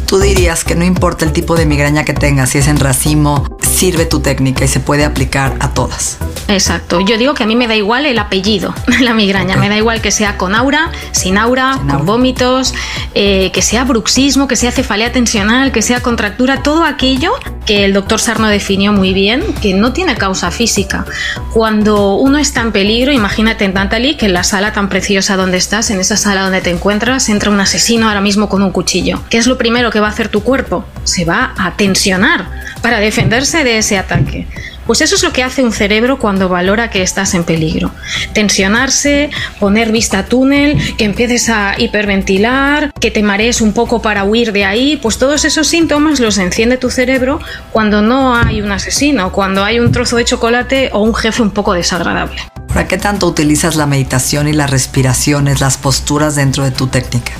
Tú 0.07 0.19
dirías 0.19 0.63
que 0.63 0.75
no 0.75 0.85
importa 0.85 1.25
el 1.25 1.33
tipo 1.33 1.55
de 1.55 1.65
migraña 1.65 2.05
que 2.05 2.13
tengas, 2.13 2.51
si 2.51 2.59
es 2.59 2.67
en 2.67 2.79
racimo, 2.79 3.57
sirve 3.61 4.05
tu 4.05 4.21
técnica 4.21 4.65
y 4.65 4.67
se 4.67 4.79
puede 4.79 5.05
aplicar 5.05 5.55
a 5.59 5.73
todas. 5.73 6.17
Exacto. 6.47 6.99
Yo 7.01 7.17
digo 7.17 7.33
que 7.33 7.43
a 7.43 7.47
mí 7.47 7.55
me 7.55 7.67
da 7.67 7.75
igual 7.75 8.05
el 8.05 8.19
apellido, 8.19 8.73
la 9.01 9.13
migraña. 9.13 9.57
Me 9.57 9.69
da 9.69 9.77
igual 9.77 10.01
que 10.01 10.11
sea 10.11 10.37
con 10.37 10.53
aura, 10.55 10.91
sin 11.11 11.37
aura, 11.37 11.79
con 11.89 12.05
vómitos, 12.05 12.73
eh, 13.13 13.51
que 13.51 13.61
sea 13.61 13.83
bruxismo, 13.83 14.47
que 14.47 14.55
sea 14.55 14.71
cefalea 14.71 15.11
tensional, 15.11 15.71
que 15.71 15.81
sea 15.81 16.01
contractura, 16.01 16.61
todo 16.61 16.83
aquello 16.83 17.31
que 17.65 17.85
el 17.85 17.93
doctor 17.93 18.19
Sarno 18.19 18.47
definió 18.47 18.93
muy 18.93 19.13
bien, 19.13 19.41
que 19.61 19.73
no 19.73 19.91
tiene 19.91 20.15
causa 20.15 20.51
física. 20.51 21.05
Cuando 21.53 22.15
uno 22.15 22.37
está 22.37 22.61
en 22.61 22.71
peligro, 22.71 23.11
imagínate, 23.11 23.67
Natalie, 23.67 24.17
que 24.17 24.27
en 24.27 24.33
la 24.33 24.43
sala 24.43 24.71
tan 24.71 24.87
preciosa 24.87 25.35
donde 25.35 25.57
estás, 25.57 25.89
en 25.89 25.99
esa 25.99 26.15
sala 26.15 26.43
donde 26.43 26.61
te 26.61 26.69
encuentras, 26.69 27.27
entra 27.29 27.49
un 27.49 27.59
asesino 27.59 28.07
ahora 28.07 28.21
mismo 28.21 28.49
con 28.49 28.61
un 28.61 28.71
cuchillo. 28.71 29.19
¿Qué 29.29 29.37
es 29.37 29.47
lo 29.47 29.57
primero 29.57 29.89
que 29.89 29.99
va 29.99 30.07
a 30.07 30.11
hacer 30.11 30.29
tu 30.29 30.43
cuerpo? 30.43 30.85
Se 31.03 31.25
va 31.25 31.53
a 31.57 31.75
tensionar 31.75 32.45
para 32.81 32.99
defenderse 32.99 33.63
de 33.63 33.79
ese 33.79 33.97
ataque. 33.97 34.47
Pues 34.85 35.01
eso 35.01 35.15
es 35.15 35.23
lo 35.23 35.33
que 35.33 35.43
hace 35.43 35.63
un 35.63 35.71
cerebro 35.71 36.19
cuando 36.19 36.49
valora 36.49 36.89
que 36.89 37.01
estás 37.01 37.33
en 37.33 37.43
peligro. 37.43 37.91
Tensionarse, 38.33 39.29
poner 39.59 39.91
vista 39.91 40.25
túnel, 40.25 40.95
que 40.97 41.05
empieces 41.05 41.49
a 41.49 41.75
hiperventilar, 41.77 42.93
que 42.93 43.11
te 43.11 43.23
marees 43.23 43.61
un 43.61 43.73
poco 43.73 44.01
para 44.01 44.23
huir 44.23 44.51
de 44.51 44.65
ahí, 44.65 44.97
pues 44.97 45.17
todos 45.17 45.45
esos 45.45 45.67
síntomas 45.67 46.19
los 46.19 46.37
enciende 46.37 46.77
tu 46.77 46.89
cerebro 46.89 47.39
cuando 47.71 48.01
no 48.01 48.35
hay 48.35 48.61
un 48.61 48.71
asesino, 48.71 49.31
cuando 49.31 49.63
hay 49.63 49.79
un 49.79 49.91
trozo 49.91 50.17
de 50.17 50.25
chocolate 50.25 50.89
o 50.93 51.01
un 51.01 51.15
jefe 51.15 51.41
un 51.41 51.51
poco 51.51 51.73
desagradable. 51.73 52.41
¿Para 52.67 52.87
qué 52.87 52.97
tanto 52.97 53.27
utilizas 53.27 53.75
la 53.75 53.85
meditación 53.85 54.47
y 54.47 54.53
las 54.53 54.69
respiraciones, 54.69 55.61
las 55.61 55.77
posturas 55.77 56.35
dentro 56.35 56.63
de 56.63 56.71
tu 56.71 56.87
técnica? 56.87 57.31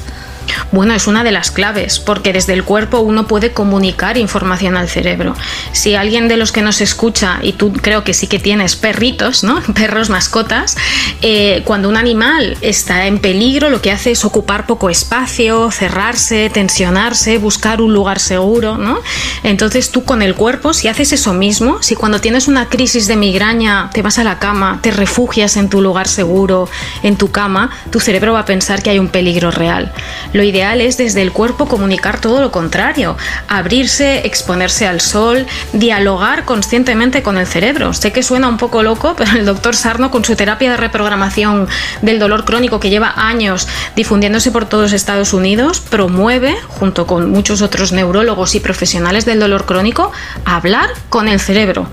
Bueno, 0.72 0.94
es 0.94 1.08
una 1.08 1.24
de 1.24 1.32
las 1.32 1.52
claves, 1.52 2.00
porque 2.00 2.34
desde 2.34 2.54
el 2.54 2.64
cuerpo 2.64 3.00
uno 3.00 3.28
puede 3.28 3.52
comunicar 3.52 4.18
información 4.18 4.78
al 4.78 4.90
cerebro. 4.90 5.36
Si 5.72 5.96
alguien 5.96 6.28
de 6.28 6.38
los 6.38 6.52
que 6.52 6.62
nos 6.62 6.82
escucha, 6.82 7.40
y 7.42 7.54
tú 7.54 7.74
creo 7.74 8.04
que 8.04 8.14
sí 8.14 8.28
que 8.28 8.40
tienes 8.40 8.75
perritos, 8.75 9.44
¿no? 9.44 9.62
Perros, 9.74 10.10
mascotas, 10.10 10.75
eh, 11.22 11.62
cuando 11.66 11.90
un 11.90 11.98
animal 11.98 12.58
está 12.62 13.08
en 13.08 13.20
peligro, 13.20 13.70
lo 13.70 13.82
que 13.82 13.92
hace 13.92 14.12
es 14.12 14.25
ocupar 14.25 14.66
poco 14.66 14.90
espacio, 14.90 15.72
cerrarse, 15.72 16.50
tensionarse, 16.50 17.38
buscar 17.38 17.82
un 17.82 17.94
lugar 17.94 18.20
seguro, 18.20 18.78
¿no? 18.78 19.00
Entonces 19.44 19.92
tú 19.92 20.04
con 20.04 20.22
el 20.22 20.36
cuerpo, 20.36 20.74
si 20.74 20.88
haces 20.88 21.14
eso 21.14 21.34
mismo, 21.34 21.82
si 21.82 21.96
cuando 21.96 22.20
tienes 22.20 22.48
una 22.48 22.70
crisis 22.70 23.08
de 23.08 23.16
migraña 23.16 23.90
te 23.94 24.02
vas 24.02 24.20
a 24.20 24.24
la 24.24 24.40
cama, 24.40 24.80
te 24.82 24.92
refugias 24.92 25.58
en 25.58 25.70
tu 25.70 25.82
lugar 25.82 26.08
seguro, 26.08 26.70
en 27.04 27.16
tu 27.16 27.32
cama, 27.32 27.70
tu 27.92 28.00
cerebro 28.00 28.34
va 28.34 28.40
a 28.40 28.46
pensar 28.46 28.82
que 28.82 28.90
hay 28.90 29.00
un 29.00 29.10
peligro 29.10 29.52
real. 29.52 29.94
Lo 30.36 30.44
ideal 30.44 30.82
es 30.82 30.98
desde 30.98 31.22
el 31.22 31.32
cuerpo 31.32 31.65
comunicar 31.65 32.20
todo 32.20 32.42
lo 32.42 32.51
contrario, 32.51 33.15
abrirse, 33.48 34.27
exponerse 34.27 34.86
al 34.86 35.00
sol, 35.00 35.46
dialogar 35.72 36.44
conscientemente 36.44 37.24
con 37.24 37.38
el 37.38 37.48
cerebro. 37.48 37.94
Sé 37.94 38.12
que 38.12 38.22
suena 38.22 38.50
un 38.50 38.58
poco 38.58 38.84
loco, 38.84 39.15
pero 39.18 39.32
el 39.32 39.46
doctor 39.46 39.77
Sarno 39.77 40.12
con 40.12 40.25
su 40.25 40.36
terapia 40.36 40.72
de 40.72 40.75
reprogramación 40.75 41.70
del 42.01 42.20
dolor 42.20 42.44
crónico 42.44 42.82
que 42.82 42.89
lleva 42.89 43.13
años 43.15 43.65
difundiéndose 43.96 44.51
por 44.51 44.65
todos 44.65 44.92
Estados 44.92 45.32
Unidos, 45.32 45.80
promueve, 45.80 46.58
junto 46.68 47.08
con 47.08 47.32
muchos 47.32 47.62
otros 47.62 47.94
neurólogos 47.94 48.56
y 48.56 48.60
profesionales 48.60 49.24
del 49.24 49.39
dolor 49.39 49.65
crónico, 49.65 50.12
hablar 50.44 50.89
con 51.08 51.30
el 51.30 51.39
cerebro 51.39 51.88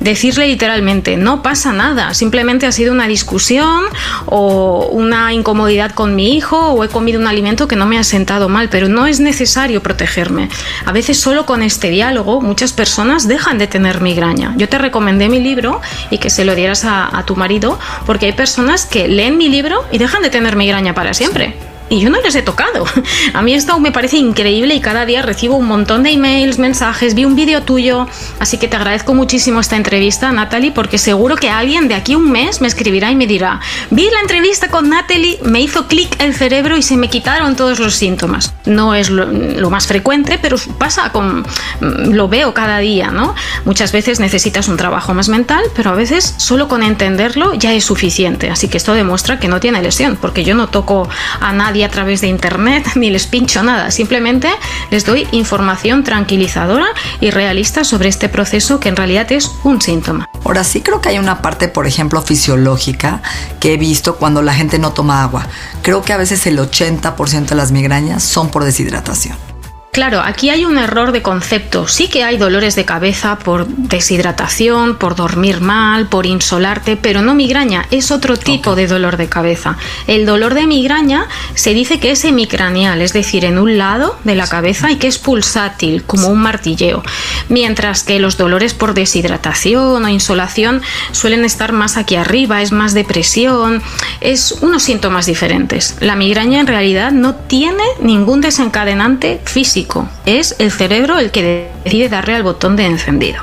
decirle 0.00 0.48
literalmente, 0.48 1.16
no 1.16 1.42
pasa 1.42 1.72
nada, 1.72 2.14
simplemente 2.14 2.66
ha 2.66 2.72
sido 2.72 2.92
una 2.92 3.06
discusión 3.06 3.84
o 4.26 4.88
una 4.90 5.32
incomodidad 5.32 5.92
con 5.92 6.14
mi 6.14 6.36
hijo 6.36 6.70
o 6.70 6.84
he 6.84 6.88
comido 6.88 7.20
un 7.20 7.26
alimento 7.26 7.68
que 7.68 7.76
no 7.76 7.86
me 7.86 7.98
ha 7.98 8.04
sentado 8.04 8.48
mal, 8.48 8.68
pero 8.68 8.88
no 8.88 9.06
es 9.06 9.20
necesario 9.20 9.82
protegerme. 9.82 10.48
A 10.86 10.92
veces 10.92 11.20
solo 11.20 11.46
con 11.46 11.62
este 11.62 11.90
diálogo 11.90 12.40
muchas 12.40 12.72
personas 12.72 13.28
dejan 13.28 13.58
de 13.58 13.66
tener 13.66 14.00
migraña. 14.00 14.54
Yo 14.56 14.68
te 14.68 14.78
recomendé 14.78 15.28
mi 15.28 15.40
libro 15.40 15.80
y 16.10 16.18
que 16.18 16.30
se 16.30 16.44
lo 16.44 16.54
dieras 16.54 16.84
a, 16.84 17.10
tu 17.26 17.36
marido 17.36 17.78
porque 18.06 18.26
hay 18.26 18.32
personas 18.32 18.86
que 18.86 19.06
leen 19.06 19.36
mi 19.36 19.48
libro 19.48 19.84
y 19.92 19.98
dejan 19.98 20.22
de 20.22 20.30
tener 20.30 20.56
migraña 20.56 20.94
para 20.94 21.12
siempre 21.12 21.69
y 21.90 22.00
yo 22.00 22.08
no 22.08 22.20
les 22.22 22.34
he 22.36 22.42
tocado. 22.42 22.86
A 23.34 23.42
mí 23.42 23.52
esto 23.52 23.78
me 23.80 23.92
parece 23.92 24.16
increíble 24.16 24.74
y 24.74 24.80
cada 24.80 25.04
día 25.04 25.20
recibo 25.20 25.56
un 25.56 25.66
montón 25.66 26.04
de 26.04 26.10
emails, 26.10 26.58
mensajes, 26.58 27.14
vi 27.14 27.24
un 27.24 27.36
vídeo 27.36 27.62
tuyo, 27.62 28.06
así 28.38 28.56
que 28.56 28.68
te 28.68 28.76
agradezco 28.76 29.12
muchísimo 29.12 29.60
esta 29.60 29.76
entrevista, 29.76 30.32
Natalie, 30.32 30.70
porque 30.70 30.96
seguro 30.96 31.36
que 31.36 31.50
alguien 31.50 31.88
de 31.88 31.94
aquí 31.94 32.14
un 32.14 32.30
mes 32.30 32.60
me 32.60 32.68
escribirá 32.68 33.10
y 33.10 33.16
me 33.16 33.26
dirá, 33.26 33.60
vi 33.90 34.08
la 34.08 34.20
entrevista 34.20 34.68
con 34.68 34.88
Natalie, 34.88 35.40
me 35.42 35.60
hizo 35.60 35.88
clic 35.88 36.14
el 36.20 36.32
cerebro 36.32 36.76
y 36.76 36.82
se 36.82 36.96
me 36.96 37.10
quitaron 37.10 37.56
todos 37.56 37.80
los 37.80 37.96
síntomas. 37.96 38.54
No 38.64 38.94
es 38.94 39.10
lo, 39.10 39.70
más 39.70 39.86
frecuente, 39.86 40.38
pero 40.40 40.56
pasa 40.78 41.10
con... 41.10 41.44
lo 41.80 42.28
veo 42.28 42.54
cada 42.54 42.78
día, 42.78 43.10
¿no? 43.10 43.34
Muchas 43.64 43.92
veces 43.92 44.20
necesitas 44.20 44.68
un 44.68 44.76
trabajo 44.76 45.12
más 45.12 45.28
mental, 45.28 45.62
pero 45.74 45.90
a 45.90 45.94
veces 45.94 46.34
solo 46.36 46.68
con 46.68 46.84
entenderlo 46.84 47.54
ya 47.54 47.72
es 47.72 47.84
suficiente, 47.84 48.48
así 48.48 48.68
que 48.68 48.76
esto 48.76 48.94
demuestra 48.94 49.40
que 49.40 49.48
no 49.48 49.58
tiene 49.58 49.82
lesión, 49.82 50.16
porque 50.20 50.44
yo 50.44 50.54
no 50.54 50.68
toco 50.68 51.08
a 51.40 51.52
nadie 51.52 51.79
a 51.82 51.90
través 51.90 52.20
de 52.20 52.28
internet 52.28 52.86
ni 52.96 53.10
les 53.10 53.26
pincho 53.26 53.62
nada, 53.62 53.90
simplemente 53.90 54.48
les 54.90 55.04
doy 55.04 55.26
información 55.32 56.04
tranquilizadora 56.04 56.86
y 57.20 57.30
realista 57.30 57.84
sobre 57.84 58.08
este 58.08 58.28
proceso 58.28 58.80
que 58.80 58.88
en 58.88 58.96
realidad 58.96 59.30
es 59.32 59.50
un 59.64 59.80
síntoma. 59.80 60.28
Ahora 60.44 60.64
sí 60.64 60.80
creo 60.80 61.00
que 61.00 61.10
hay 61.10 61.18
una 61.18 61.42
parte, 61.42 61.68
por 61.68 61.86
ejemplo, 61.86 62.22
fisiológica 62.22 63.22
que 63.60 63.74
he 63.74 63.76
visto 63.76 64.16
cuando 64.16 64.42
la 64.42 64.54
gente 64.54 64.78
no 64.78 64.92
toma 64.92 65.22
agua. 65.22 65.46
Creo 65.82 66.02
que 66.02 66.12
a 66.12 66.16
veces 66.16 66.46
el 66.46 66.58
80% 66.58 67.46
de 67.46 67.54
las 67.54 67.72
migrañas 67.72 68.22
son 68.22 68.50
por 68.50 68.64
deshidratación. 68.64 69.49
Claro, 69.92 70.20
aquí 70.24 70.50
hay 70.50 70.64
un 70.64 70.78
error 70.78 71.10
de 71.10 71.20
concepto. 71.20 71.88
Sí 71.88 72.06
que 72.06 72.22
hay 72.22 72.36
dolores 72.36 72.76
de 72.76 72.84
cabeza 72.84 73.40
por 73.40 73.66
deshidratación, 73.66 74.94
por 74.94 75.16
dormir 75.16 75.60
mal, 75.60 76.06
por 76.06 76.26
insolarte, 76.26 76.96
pero 76.96 77.22
no 77.22 77.34
migraña, 77.34 77.86
es 77.90 78.12
otro 78.12 78.36
tipo 78.36 78.76
de 78.76 78.86
dolor 78.86 79.16
de 79.16 79.28
cabeza. 79.28 79.78
El 80.06 80.26
dolor 80.26 80.54
de 80.54 80.68
migraña 80.68 81.26
se 81.54 81.74
dice 81.74 81.98
que 81.98 82.12
es 82.12 82.24
hemicranial, 82.24 83.02
es 83.02 83.12
decir, 83.12 83.44
en 83.44 83.58
un 83.58 83.78
lado 83.78 84.16
de 84.22 84.36
la 84.36 84.46
cabeza 84.46 84.92
y 84.92 84.96
que 84.96 85.08
es 85.08 85.18
pulsátil, 85.18 86.04
como 86.04 86.28
un 86.28 86.40
martilleo, 86.40 87.02
mientras 87.48 88.04
que 88.04 88.20
los 88.20 88.36
dolores 88.36 88.74
por 88.74 88.94
deshidratación 88.94 90.04
o 90.04 90.08
insolación 90.08 90.82
suelen 91.10 91.44
estar 91.44 91.72
más 91.72 91.96
aquí 91.96 92.14
arriba, 92.14 92.62
es 92.62 92.70
más 92.70 92.94
depresión, 92.94 93.82
es 94.20 94.52
unos 94.60 94.84
síntomas 94.84 95.26
diferentes. 95.26 95.96
La 95.98 96.14
migraña 96.14 96.60
en 96.60 96.68
realidad 96.68 97.10
no 97.10 97.34
tiene 97.34 97.82
ningún 98.00 98.40
desencadenante 98.40 99.40
físico 99.44 99.79
es 100.26 100.56
el 100.58 100.70
cerebro 100.70 101.18
el 101.18 101.30
que 101.30 101.70
decide 101.84 102.08
darle 102.08 102.34
al 102.34 102.42
botón 102.42 102.76
de 102.76 102.86
encendido. 102.86 103.42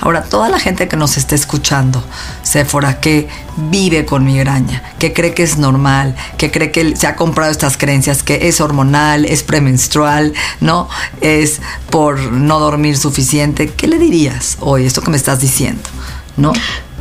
Ahora, 0.00 0.22
toda 0.22 0.48
la 0.48 0.58
gente 0.58 0.88
que 0.88 0.96
nos 0.96 1.16
esté 1.16 1.34
escuchando, 1.34 2.02
Sephora, 2.42 3.00
que 3.00 3.28
vive 3.56 4.04
con 4.04 4.24
migraña, 4.24 4.82
que 4.98 5.12
cree 5.12 5.34
que 5.34 5.44
es 5.44 5.56
normal, 5.56 6.16
que 6.36 6.50
cree 6.50 6.72
que 6.72 6.96
se 6.96 7.06
ha 7.06 7.16
comprado 7.16 7.50
estas 7.50 7.76
creencias, 7.76 8.22
que 8.22 8.48
es 8.48 8.60
hormonal, 8.60 9.24
es 9.24 9.42
premenstrual, 9.42 10.34
¿no? 10.60 10.88
Es 11.20 11.60
por 11.90 12.20
no 12.20 12.58
dormir 12.58 12.98
suficiente, 12.98 13.70
¿qué 13.70 13.86
le 13.86 13.98
dirías 13.98 14.58
hoy, 14.60 14.84
esto 14.84 15.00
que 15.00 15.10
me 15.10 15.16
estás 15.16 15.40
diciendo? 15.40 15.88
¿No? 16.36 16.52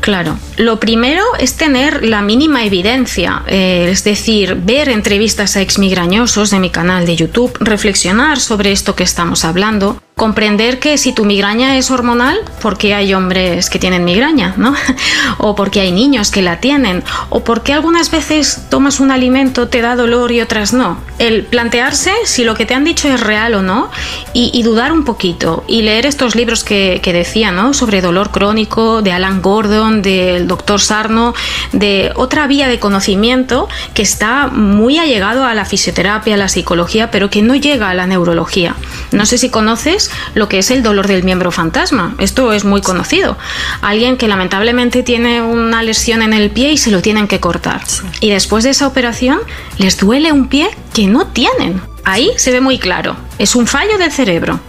Claro, 0.04 0.38
lo 0.58 0.82
primero 0.82 1.24
es 1.40 1.54
tener 1.54 2.04
la 2.04 2.22
mínima 2.22 2.66
evidencia, 2.66 3.42
eh, 3.48 3.88
es 3.90 4.04
decir, 4.04 4.56
ver 4.56 4.90
entrevistas 4.90 5.56
a 5.56 5.62
exmigrañosos 5.62 6.50
de 6.50 6.60
mi 6.60 6.70
canal 6.72 7.06
de 7.06 7.16
YouTube, 7.16 7.56
reflexionar 7.62 8.38
sobre 8.42 8.74
esto 8.74 8.98
que 8.98 9.04
estamos 9.04 9.46
hablando, 9.46 10.04
comprender 10.16 10.80
que 10.80 10.98
si 10.98 11.12
tu 11.12 11.26
migraña 11.26 11.78
es 11.78 11.90
hormonal, 11.90 12.38
porque 12.62 12.94
hay 12.94 13.14
hombres 13.14 13.70
que 13.70 13.80
tienen 13.80 14.06
migraña, 14.06 14.54
¿no? 14.58 14.76
o 15.40 15.56
porque 15.56 15.82
hay 15.82 15.92
niños 15.92 16.32
que 16.32 16.42
la 16.42 16.60
tienen, 16.60 17.04
o 17.30 17.44
porque 17.44 17.74
algunas 17.74 18.12
veces 18.12 18.68
tomas 18.70 19.00
un 19.00 19.12
alimento, 19.12 19.68
te 19.68 19.82
da 19.82 19.96
dolor 19.96 20.32
y 20.32 20.42
otras 20.42 20.74
no. 20.74 20.98
El 21.20 21.44
plantearse 21.44 22.12
si 22.26 22.44
lo 22.44 22.56
que 22.56 22.66
te 22.66 22.74
han 22.74 22.84
dicho 22.84 23.08
es 23.08 23.20
real 23.20 23.56
o 23.56 23.62
no 23.62 23.90
y, 24.34 24.64
dudar 24.64 24.94
un 24.94 25.04
poquito 25.04 25.66
y 25.68 25.82
leer 25.82 26.06
estos 26.06 26.36
libros 26.36 26.64
que, 26.64 27.02
que 27.04 27.12
decía, 27.12 27.52
¿no? 27.52 27.74
Sobre 27.74 28.02
dolor 28.02 28.32
crónico, 28.32 29.02
de 29.02 29.12
Alan 29.12 29.42
Gordon, 29.42 30.02
del 30.02 30.48
doctor 30.48 30.80
Sarno, 30.80 31.34
de 31.74 32.14
otra 32.16 32.48
vía 32.48 32.70
de 32.70 32.80
conocimiento 32.80 33.68
que 33.94 34.04
está 34.04 34.48
muy 34.48 35.00
allegado 35.00 35.44
a 35.44 35.54
la 35.54 35.66
fisioterapia, 35.66 36.36
a 36.36 36.38
la 36.38 36.48
psicología, 36.48 37.12
pero 37.12 37.30
que 37.30 37.42
no 37.42 37.56
llega 37.56 37.90
a 37.90 37.94
la 37.94 38.08
neurología. 38.08 38.76
No 39.12 39.26
sé 39.26 39.38
si 39.38 39.50
conoces 39.50 40.03
lo 40.34 40.50
que 40.50 40.60
es 40.60 40.72
el 40.72 40.84
dolor 40.84 41.08
del 41.08 41.24
miembro 41.24 41.52
fantasma. 41.52 42.16
Esto 42.18 42.54
es 42.54 42.66
muy 42.66 42.82
conocido. 42.82 43.38
Alguien 43.82 44.18
que 44.18 44.28
lamentablemente 44.28 45.04
tiene 45.04 45.42
una 45.42 45.84
lesión 45.84 46.22
en 46.22 46.34
el 46.34 46.50
pie 46.50 46.72
y 46.72 46.78
se 46.78 46.92
lo 46.92 47.02
tienen 47.02 47.28
que 47.28 47.40
cortar. 47.40 47.82
Y 48.20 48.30
después 48.30 48.64
de 48.64 48.72
esa 48.72 48.88
operación 48.88 49.40
les 49.78 49.98
duele 49.98 50.32
un 50.32 50.48
pie 50.48 50.70
que 50.94 51.08
no 51.08 51.28
tienen. 51.28 51.82
Ahí 52.06 52.32
se 52.38 52.52
ve 52.52 52.62
muy 52.62 52.80
claro. 52.80 53.16
Es 53.38 53.56
un 53.56 53.68
fallo 53.68 53.98
del 53.98 54.12
cerebro. 54.12 54.60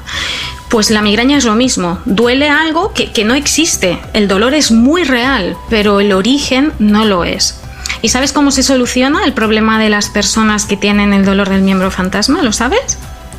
Pues 0.68 0.90
la 0.90 1.02
migraña 1.02 1.38
es 1.38 1.44
lo 1.44 1.54
mismo, 1.54 2.00
duele 2.04 2.48
algo 2.48 2.92
que, 2.92 3.12
que 3.12 3.24
no 3.24 3.34
existe, 3.34 4.00
el 4.12 4.26
dolor 4.26 4.54
es 4.54 4.72
muy 4.72 5.04
real, 5.04 5.56
pero 5.70 6.00
el 6.00 6.12
origen 6.12 6.72
no 6.80 7.04
lo 7.04 7.22
es. 7.22 7.60
¿Y 8.02 8.08
sabes 8.08 8.32
cómo 8.32 8.50
se 8.50 8.62
soluciona 8.62 9.24
el 9.24 9.32
problema 9.32 9.78
de 9.78 9.88
las 9.88 10.10
personas 10.10 10.66
que 10.66 10.76
tienen 10.76 11.12
el 11.12 11.24
dolor 11.24 11.48
del 11.48 11.62
miembro 11.62 11.90
fantasma? 11.90 12.42
¿Lo 12.42 12.52
sabes? 12.52 12.98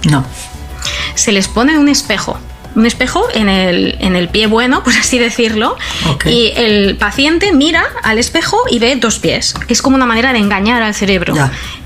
No. 0.09 0.25
Se 1.15 1.31
les 1.31 1.47
pone 1.47 1.77
un 1.77 1.89
espejo 1.89 2.37
un 2.75 2.85
espejo 2.85 3.25
en 3.33 3.49
el, 3.49 3.95
en 3.99 4.15
el 4.15 4.29
pie 4.29 4.47
bueno, 4.47 4.83
por 4.83 4.93
así 4.93 5.17
decirlo, 5.17 5.75
y 6.25 6.51
el 6.55 6.97
paciente 6.97 7.51
mira 7.53 7.83
al 8.03 8.19
espejo 8.19 8.57
y 8.69 8.79
ve 8.79 8.95
dos 8.97 9.19
pies. 9.19 9.55
Es 9.67 9.81
como 9.81 9.95
una 9.95 10.05
manera 10.05 10.33
de 10.33 10.39
engañar 10.39 10.83
al 10.83 10.93
cerebro. 10.93 11.33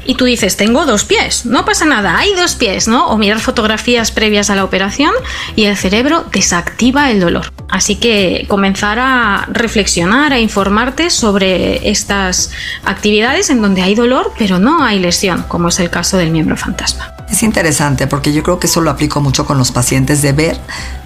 Y 0.06 0.16
tú 0.16 0.26
dices, 0.26 0.58
tengo 0.58 0.88
dos 0.88 1.04
pies, 1.06 1.46
no 1.46 1.66
pasa 1.66 1.86
nada, 1.86 2.18
hay 2.18 2.34
dos 2.34 2.56
pies, 2.56 2.88
¿no? 2.88 3.10
O 3.10 3.18
mirar 3.18 3.40
fotografías 3.40 4.10
previas 4.10 4.50
a 4.50 4.56
la 4.56 4.64
operación 4.64 5.12
y 5.56 5.66
el 5.66 5.78
cerebro 5.78 6.26
desactiva 6.32 7.12
el 7.12 7.20
dolor. 7.20 7.54
Así 7.70 7.96
que 7.96 8.46
comenzar 8.48 8.98
a 8.98 9.48
reflexionar, 9.52 10.34
a 10.34 10.40
informarte 10.40 11.12
sobre 11.12 11.92
estas 11.92 12.50
actividades 12.84 13.52
en 13.52 13.62
donde 13.62 13.84
hay 13.84 13.94
dolor, 13.94 14.34
pero 14.40 14.58
no 14.58 14.84
hay 14.84 14.98
lesión, 14.98 15.44
como 15.44 15.68
es 15.68 15.80
el 15.80 15.92
caso 15.92 16.18
del 16.18 16.32
miembro 16.32 16.58
fantasma. 16.58 17.19
Es 17.32 17.44
interesante 17.44 18.08
porque 18.08 18.34
yo 18.34 18.44
creo 18.44 18.60
que 18.60 18.68
eso 18.68 18.82
lo 18.82 18.90
aplico 18.90 19.22
mucho 19.22 19.46
con 19.46 19.58
los 19.58 19.72
pacientes 19.72 20.22
de 20.22 20.34
ver 20.34 20.60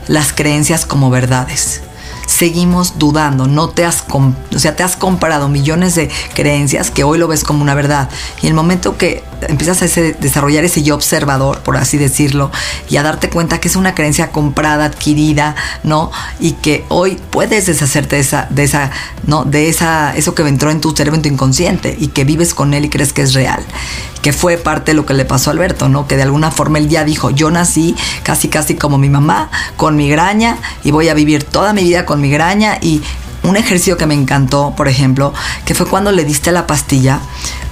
las 0.07 0.33
creencias 0.33 0.85
como 0.85 1.09
verdades 1.09 1.81
seguimos 2.25 2.97
dudando. 2.99 3.47
No 3.47 3.69
te 3.69 3.85
has, 3.85 4.03
o 4.09 4.59
sea, 4.59 4.75
te 4.75 4.83
has 4.83 4.95
comparado 4.95 5.49
millones 5.49 5.95
de 5.95 6.09
creencias 6.33 6.91
que 6.91 7.03
hoy 7.03 7.17
lo 7.17 7.27
ves 7.27 7.43
como 7.43 7.61
una 7.61 7.75
verdad. 7.75 8.09
Y 8.41 8.47
el 8.47 8.53
momento 8.53 8.97
que 8.97 9.23
empiezas 9.49 9.81
a 9.81 10.01
desarrollar 10.19 10.63
ese 10.63 10.83
yo 10.83 10.95
observador, 10.95 11.59
por 11.59 11.77
así 11.77 11.97
decirlo, 11.97 12.51
y 12.89 12.97
a 12.97 13.03
darte 13.03 13.29
cuenta 13.29 13.59
que 13.59 13.67
es 13.67 13.75
una 13.75 13.95
creencia 13.95 14.31
comprada, 14.31 14.85
adquirida, 14.85 15.55
¿no? 15.83 16.11
Y 16.39 16.53
que 16.53 16.85
hoy 16.89 17.19
puedes 17.29 17.65
deshacerte 17.65 18.17
de 18.17 18.21
esa, 18.21 18.47
de 18.49 18.63
esa, 18.63 18.91
¿no? 19.25 19.43
De 19.45 19.69
esa, 19.69 20.15
eso 20.15 20.35
que 20.35 20.43
entró 20.47 20.71
en 20.71 20.81
tu 20.81 20.91
cerebro, 20.91 21.15
en 21.15 21.21
tu 21.21 21.29
inconsciente, 21.29 21.95
y 21.99 22.07
que 22.07 22.23
vives 22.23 22.53
con 22.53 22.73
él 22.73 22.85
y 22.85 22.89
crees 22.89 23.13
que 23.13 23.21
es 23.21 23.33
real. 23.33 23.63
Que 24.21 24.31
fue 24.31 24.57
parte 24.57 24.91
de 24.91 24.95
lo 24.95 25.05
que 25.05 25.13
le 25.13 25.25
pasó 25.25 25.49
a 25.49 25.53
Alberto, 25.53 25.89
¿no? 25.89 26.07
Que 26.07 26.15
de 26.15 26.23
alguna 26.23 26.51
forma 26.51 26.77
él 26.77 26.87
ya 26.87 27.03
dijo, 27.03 27.29
yo 27.29 27.51
nací 27.51 27.95
casi 28.23 28.47
casi 28.47 28.75
como 28.75 28.97
mi 28.97 29.09
mamá, 29.09 29.49
con 29.75 29.95
migraña, 29.95 30.57
y 30.83 30.91
voy 30.91 31.09
a 31.09 31.13
vivir 31.13 31.43
toda 31.43 31.73
mi 31.73 31.83
vida 31.83 32.05
con 32.05 32.21
migraña 32.21 32.77
y 32.81 33.01
un 33.43 33.57
ejercicio 33.57 33.97
que 33.97 34.05
me 34.05 34.13
encantó, 34.13 34.73
por 34.75 34.87
ejemplo, 34.87 35.33
que 35.65 35.75
fue 35.75 35.87
cuando 35.87 36.11
le 36.11 36.23
diste 36.23 36.51
la 36.51 36.67
pastilla, 36.67 37.19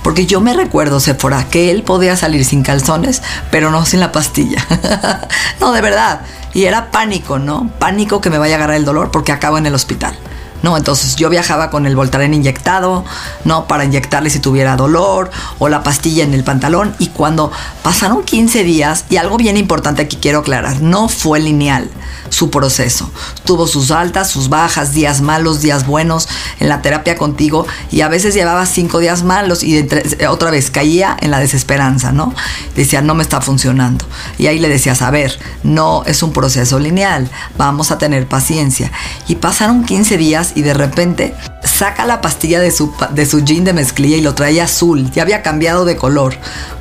porque 0.04 0.26
yo 0.26 0.42
me 0.42 0.54
recuerdo, 0.54 1.00
Sephora, 1.00 1.46
que 1.50 1.72
él 1.72 1.84
podía 1.84 2.16
salir 2.16 2.44
sin 2.46 2.64
calzones, 2.64 3.22
pero 3.52 3.72
no 3.72 3.86
sin 3.86 4.00
la 4.00 4.12
pastilla. 4.12 4.66
no, 5.60 5.72
de 5.72 5.82
verdad. 5.82 6.22
Y 6.54 6.66
era 6.66 6.92
pánico, 6.92 7.40
¿no? 7.40 7.70
Pánico 7.80 8.20
que 8.20 8.30
me 8.30 8.38
vaya 8.38 8.56
a 8.56 8.58
agarrar 8.58 8.76
el 8.76 8.86
dolor 8.86 9.12
porque 9.12 9.32
acabo 9.32 9.58
en 9.58 9.66
el 9.66 9.76
hospital. 9.76 10.18
¿No? 10.64 10.78
Entonces 10.78 11.16
yo 11.16 11.30
viajaba 11.30 11.70
con 11.70 11.86
el 11.86 11.96
Voltaren 11.96 12.34
inyectado, 12.34 13.06
¿no? 13.46 13.68
Para 13.68 13.86
inyectarle 13.86 14.30
si 14.30 14.40
tuviera 14.40 14.76
dolor 14.76 15.32
o 15.60 15.70
la 15.70 15.84
pastilla 15.84 16.24
en 16.24 16.34
el 16.34 16.44
pantalón. 16.44 16.96
Y 17.00 17.08
cuando 17.08 17.52
pasaron 17.84 18.24
15 18.24 18.64
días, 18.64 19.06
y 19.10 19.18
algo 19.18 19.38
bien 19.38 19.58
importante 19.58 20.08
que 20.08 20.20
quiero 20.20 20.40
aclarar, 20.40 20.82
no 20.82 21.10
fue 21.10 21.40
lineal 21.40 21.90
su 22.30 22.50
proceso. 22.50 23.12
Tuvo 23.46 23.68
sus 23.68 23.92
altas, 23.92 24.30
sus 24.30 24.50
bajas, 24.50 24.94
días 24.94 25.22
malos, 25.22 25.62
días 25.62 25.86
buenos 25.86 26.28
en 26.60 26.70
la 26.70 26.82
terapia 26.82 27.18
contigo 27.18 27.68
y 27.92 28.02
a 28.02 28.08
veces 28.08 28.34
llevaba 28.34 28.66
cinco 28.66 29.00
días 29.00 29.24
malos 29.24 29.64
y 29.64 29.88
otra 30.30 30.50
vez 30.50 30.72
caía 30.72 31.18
en 31.20 31.30
la 31.30 31.40
desesperanza, 31.40 32.12
¿no? 32.14 32.34
Decía, 32.76 33.02
no 33.02 33.16
me 33.16 33.24
está 33.24 33.42
funcionando. 33.42 34.06
Y 34.38 34.48
ahí 34.48 34.60
le 34.60 34.70
decías, 34.70 35.02
a 35.02 35.12
ver, 35.12 35.38
no 35.64 36.04
es 36.06 36.24
un 36.24 36.32
proceso 36.32 36.80
lineal, 36.80 37.30
vamos 37.58 37.92
a 37.92 37.98
tener 37.98 38.26
paciencia. 38.28 38.92
Y 39.28 39.36
pasaron 39.36 39.84
15 39.84 40.18
días 40.18 40.51
y 40.56 40.62
de 40.62 40.74
repente 40.74 41.36
saca 41.64 42.06
la 42.06 42.22
pastilla 42.22 42.60
de 42.60 42.72
su, 42.72 42.94
de 43.12 43.26
su 43.26 43.40
jean 43.44 43.64
de 43.64 43.74
mezclilla 43.74 44.18
y 44.18 44.22
lo 44.22 44.36
traía 44.36 44.66
azul. 44.66 45.10
Ya 45.12 45.24
había 45.24 45.42
cambiado 45.42 45.86
de 45.86 45.98
color 45.98 46.36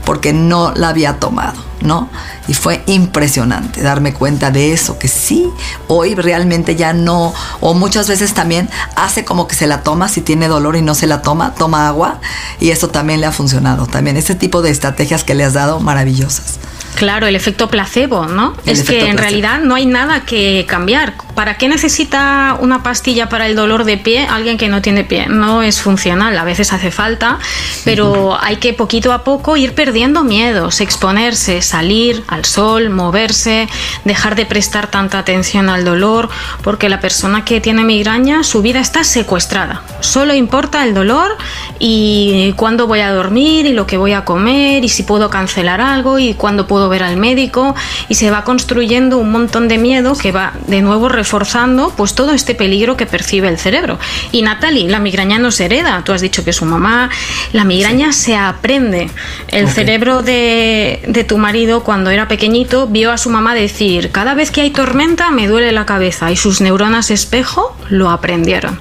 porque 0.05 0.33
no 0.33 0.73
la 0.75 0.89
había 0.89 1.19
tomado, 1.19 1.63
¿no? 1.83 2.09
Y 2.49 2.55
fue 2.55 2.83
impresionante 2.87 3.83
darme 3.83 4.13
cuenta 4.13 4.51
de 4.51 4.73
eso, 4.73 4.99
que 4.99 5.09
sí, 5.09 5.49
hoy 5.89 6.15
realmente 6.15 6.77
ya 6.77 6.93
no, 6.93 7.33
o 7.61 7.75
muchas 7.75 8.09
veces 8.09 8.35
también 8.35 8.69
hace 8.97 9.25
como 9.25 9.47
que 9.47 9.55
se 9.55 9.67
la 9.67 9.83
toma 9.83 10.09
si 10.09 10.21
tiene 10.21 10.49
dolor 10.49 10.77
y 10.77 10.83
no 10.83 10.95
se 10.95 11.07
la 11.07 11.23
toma, 11.23 11.55
toma 11.55 11.87
agua 11.87 12.21
y 12.59 12.71
eso 12.71 12.89
también 12.89 13.21
le 13.21 13.27
ha 13.27 13.33
funcionado. 13.33 13.87
También 13.87 14.17
ese 14.17 14.35
tipo 14.35 14.63
de 14.63 14.71
estrategias 14.71 15.25
que 15.25 15.35
le 15.35 15.45
has 15.45 15.53
dado, 15.53 15.81
maravillosas. 15.81 16.59
Claro, 17.01 17.27
el 17.27 17.35
efecto 17.35 17.69
placebo, 17.69 18.27
¿no? 18.27 18.53
es 18.67 18.83
que 18.83 19.09
en 19.09 19.17
realidad 19.17 19.61
no 19.61 19.75
hay 19.75 19.87
nada 19.87 20.27
que 20.27 20.67
cambiar. 20.69 21.15
¿Para 21.35 21.57
qué 21.57 21.67
necesita 21.67 22.59
una 22.61 22.83
pastilla 22.83 23.31
para 23.31 23.47
el 23.47 23.57
dolor 23.57 23.85
de 23.85 23.97
pie 23.97 24.27
alguien 24.27 24.59
que 24.59 24.69
no 24.69 24.83
tiene 24.83 25.05
pie? 25.05 25.25
No 25.27 25.63
es 25.63 25.81
funcional, 25.81 26.37
a 26.37 26.45
veces 26.45 26.75
hace 26.75 26.91
falta, 26.91 27.39
pero 27.87 28.37
hay 28.39 28.57
que 28.57 28.75
poquito 28.75 29.15
a 29.15 29.25
poco 29.25 29.57
ir 29.57 29.75
perdiendo 29.75 30.25
miedos, 30.25 30.83
exponerse, 30.83 31.63
salir 31.63 32.23
al 32.29 32.45
sol, 32.45 32.91
moverse, 32.91 33.67
dejar 34.05 34.35
de 34.35 34.45
prestar 34.45 34.91
tanta 34.91 35.19
atención 35.19 35.71
al 35.71 35.87
dolor, 35.87 36.29
porque 36.63 36.91
la 36.91 37.01
persona 37.01 37.47
que 37.47 37.63
tiene 37.63 37.83
migraña, 37.83 38.43
su 38.43 38.61
vida 38.61 38.81
está 38.81 39.05
secuestrada. 39.05 39.81
Solo 40.01 40.35
importa 40.35 40.85
el 40.85 40.93
dolor 40.93 41.39
y 41.79 42.53
cuándo 42.59 42.87
voy 42.87 43.01
a 43.01 43.11
dormir 43.11 43.65
y 43.65 43.73
lo 43.73 43.87
que 43.87 43.97
voy 43.97 44.13
a 44.13 44.27
comer 44.27 44.85
y 44.85 44.91
si 44.91 45.05
puedo 45.05 45.31
cancelar 45.31 45.81
algo 45.81 46.19
y 46.19 46.35
cuándo 46.35 46.67
puedo 46.67 46.90
ver 46.91 47.03
al 47.03 47.17
médico 47.17 47.75
y 48.11 48.17
se 48.17 48.31
va 48.31 48.45
construyendo 48.45 49.17
un 49.17 49.33
montón 49.33 49.69
de 49.69 49.79
miedo 49.79 50.15
que 50.15 50.33
va 50.33 50.53
de 50.67 50.83
nuevo 50.83 51.09
reforzando 51.09 51.95
pues 51.97 52.15
todo 52.15 52.33
este 52.33 52.55
peligro 52.55 52.99
que 52.99 53.07
percibe 53.07 53.49
el 53.49 53.57
cerebro. 53.57 53.99
Y 54.33 54.43
Natalie, 54.43 54.91
la 54.91 54.99
migraña 54.99 55.39
no 55.39 55.51
se 55.51 55.65
hereda, 55.65 56.03
tú 56.05 56.13
has 56.13 56.21
dicho 56.21 56.45
que 56.45 56.53
su 56.53 56.67
mamá, 56.67 57.09
la 57.53 57.65
migraña 57.65 58.13
se 58.13 58.37
aprende. 58.37 59.11
El 59.49 59.69
cerebro 59.69 60.23
de, 60.23 61.01
de 61.07 61.25
tu 61.25 61.39
marido 61.39 61.83
cuando 61.83 62.11
era 62.11 62.29
pequeñito 62.29 62.87
vio 62.87 63.13
a 63.13 63.19
su 63.19 63.31
mamá 63.31 63.55
decir, 63.55 64.11
cada 64.11 64.35
vez 64.35 64.51
que 64.51 64.61
hay 64.61 64.71
tormenta 64.71 65.31
me 65.31 65.49
duele 65.49 65.73
la 65.73 65.87
cabeza 65.87 66.31
y 66.31 66.37
sus 66.37 66.61
neuronas 66.61 67.11
espejo 67.11 67.77
lo 67.89 68.11
aprendieron. 68.11 68.79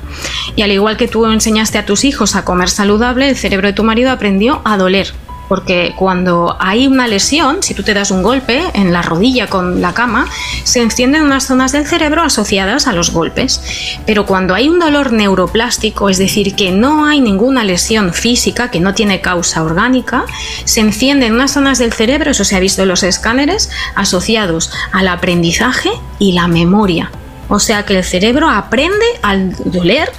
Y 0.55 0.63
al 0.63 0.71
igual 0.71 0.97
que 0.97 1.07
tú 1.07 1.25
enseñaste 1.25 1.77
a 1.77 1.85
tus 1.85 2.03
hijos 2.03 2.35
a 2.35 2.43
comer 2.43 2.69
saludable, 2.69 3.29
el 3.29 3.37
cerebro 3.37 3.67
de 3.67 3.73
tu 3.73 3.83
marido 3.83 4.11
aprendió 4.11 4.61
a 4.65 4.77
doler 4.77 5.13
porque 5.49 5.93
cuando 5.97 6.55
hay 6.59 6.87
una 6.87 7.07
lesión, 7.07 7.61
si 7.61 7.73
tú 7.73 7.83
te 7.83 7.93
das 7.93 8.11
un 8.11 8.23
golpe 8.23 8.63
en 8.73 8.93
la 8.93 9.01
rodilla 9.01 9.47
con 9.47 9.81
la 9.81 9.93
cama, 9.93 10.27
se 10.63 10.79
encienden 10.79 11.23
unas 11.23 11.47
zonas 11.47 11.71
del 11.73 11.87
cerebro 11.87 12.21
asociadas 12.21 12.87
a 12.87 12.93
los 12.93 13.11
golpes. 13.11 13.99
Pero 14.05 14.27
cuando 14.27 14.53
hay 14.53 14.69
un 14.69 14.79
dolor 14.79 15.11
neuroplástico, 15.11 16.09
es 16.09 16.19
decir, 16.19 16.55
que 16.55 16.71
no 16.71 17.05
hay 17.05 17.19
ninguna 17.19 17.63
lesión 17.63 18.13
física, 18.13 18.69
que 18.69 18.79
no 18.79 18.93
tiene 18.93 19.21
causa 19.21 19.63
orgánica, 19.63 20.25
se 20.65 20.81
encienden 20.81 21.33
unas 21.33 21.51
zonas 21.51 21.79
del 21.79 21.91
cerebro, 21.91 22.31
eso 22.31 22.45
se 22.45 22.55
ha 22.55 22.59
visto 22.59 22.83
en 22.83 22.87
los 22.87 23.01
escáneres, 23.01 23.71
asociados 23.95 24.71
al 24.91 25.07
aprendizaje 25.07 25.89
y 26.19 26.33
la 26.33 26.47
memoria. 26.47 27.11
O 27.49 27.59
sea 27.59 27.83
que 27.83 27.97
el 27.97 28.03
cerebro 28.03 28.49
aprende 28.49 29.05
al 29.21 29.55
doler 29.65 30.11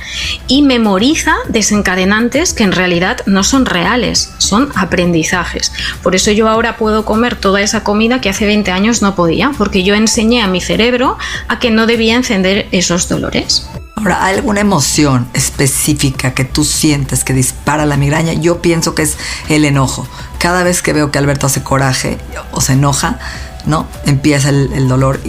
y 0.48 0.62
memoriza 0.62 1.36
desencadenantes 1.48 2.52
que 2.52 2.64
en 2.64 2.72
realidad 2.72 3.18
no 3.26 3.44
son 3.44 3.66
reales, 3.66 4.32
son 4.38 4.70
aprendizajes. 4.74 5.72
Por 6.02 6.14
eso 6.14 6.32
yo 6.32 6.48
ahora 6.48 6.76
puedo 6.76 7.04
comer 7.04 7.36
toda 7.36 7.62
esa 7.62 7.84
comida 7.84 8.20
que 8.20 8.28
hace 8.28 8.46
20 8.46 8.72
años 8.72 9.00
no 9.00 9.14
podía, 9.14 9.52
porque 9.56 9.84
yo 9.84 9.94
enseñé 9.94 10.42
a 10.42 10.48
mi 10.48 10.60
cerebro 10.60 11.16
a 11.48 11.58
que 11.60 11.70
no 11.70 11.86
debía 11.86 12.16
encender 12.16 12.66
esos 12.72 13.08
dolores. 13.08 13.66
Ahora, 13.94 14.24
¿hay 14.24 14.36
alguna 14.36 14.60
emoción 14.60 15.28
específica 15.34 16.32
que 16.32 16.44
tú 16.44 16.64
sientes 16.64 17.22
que 17.22 17.34
dispara 17.34 17.84
la 17.84 17.96
migraña? 17.96 18.32
Yo 18.32 18.62
pienso 18.62 18.94
que 18.94 19.02
es 19.02 19.18
el 19.48 19.64
enojo. 19.64 20.08
Cada 20.38 20.62
vez 20.62 20.80
que 20.80 20.94
veo 20.94 21.10
que 21.10 21.18
Alberto 21.18 21.46
hace 21.46 21.62
coraje 21.62 22.18
o 22.50 22.62
se 22.62 22.72
enoja, 22.72 23.18
¿no? 23.66 23.86
Empieza 24.06 24.48
el, 24.48 24.72
el 24.72 24.88
dolor 24.88 25.20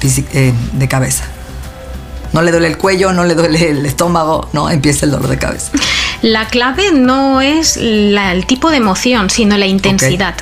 de 0.00 0.88
cabeza. 0.88 1.24
No 2.32 2.42
le 2.42 2.50
duele 2.50 2.68
el 2.68 2.78
cuello, 2.78 3.12
no 3.12 3.24
le 3.24 3.34
duele 3.34 3.70
el 3.70 3.84
estómago, 3.86 4.48
no, 4.52 4.70
empieza 4.70 5.04
el 5.04 5.12
dolor 5.12 5.28
de 5.28 5.38
cabeza. 5.38 5.72
La 6.22 6.48
clave 6.48 6.92
no 6.92 7.40
es 7.40 7.78
el 7.78 8.44
tipo 8.46 8.70
de 8.70 8.76
emoción, 8.76 9.30
sino 9.30 9.56
la 9.56 9.66
intensidad. 9.66 10.34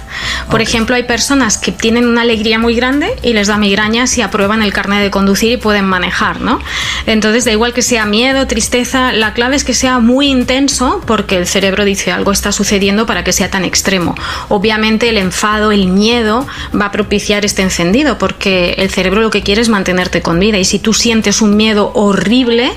Por 0.51 0.61
ejemplo, 0.61 0.97
hay 0.97 1.05
personas 1.05 1.57
que 1.57 1.71
tienen 1.71 2.07
una 2.07 2.23
alegría 2.23 2.59
muy 2.59 2.75
grande 2.75 3.15
y 3.23 3.33
les 3.33 3.47
da 3.47 3.59
migraña 3.59 4.07
si 4.07 4.21
aprueban 4.21 4.63
el 4.63 4.73
carnet 4.73 5.01
de 5.01 5.11
conducir 5.11 5.53
y 5.53 5.57
pueden 5.57 5.85
manejar, 5.85 6.41
¿no? 6.41 6.59
Entonces, 7.07 7.45
da 7.45 7.53
igual 7.53 7.73
que 7.73 7.83
sea 7.83 8.07
miedo, 8.07 8.47
tristeza, 8.47 9.13
la 9.13 9.35
clave 9.35 9.57
es 9.57 9.65
que 9.65 9.75
sea 9.75 10.01
muy 10.01 10.29
intenso 10.29 11.01
porque 11.07 11.37
el 11.37 11.47
cerebro 11.47 11.85
dice 11.85 12.11
algo 12.11 12.33
está 12.33 12.51
sucediendo 12.51 13.07
para 13.07 13.23
que 13.23 13.33
sea 13.33 13.51
tan 13.51 13.65
extremo. 13.65 14.17
Obviamente, 14.49 15.09
el 15.09 15.19
enfado, 15.19 15.71
el 15.71 15.87
miedo 15.87 16.47
va 16.79 16.87
a 16.87 16.93
propiciar 16.93 17.45
este 17.45 17.63
encendido 17.63 18.19
porque 18.19 18.75
el 18.79 18.91
cerebro 18.91 19.21
lo 19.21 19.31
que 19.31 19.43
quiere 19.43 19.61
es 19.61 19.69
mantenerte 19.69 20.23
con 20.23 20.41
vida 20.41 20.59
y 20.59 20.65
si 20.65 20.79
tú 20.81 20.93
sientes 20.93 21.41
un 21.41 21.57
miedo 21.57 21.93
horrible, 21.95 22.73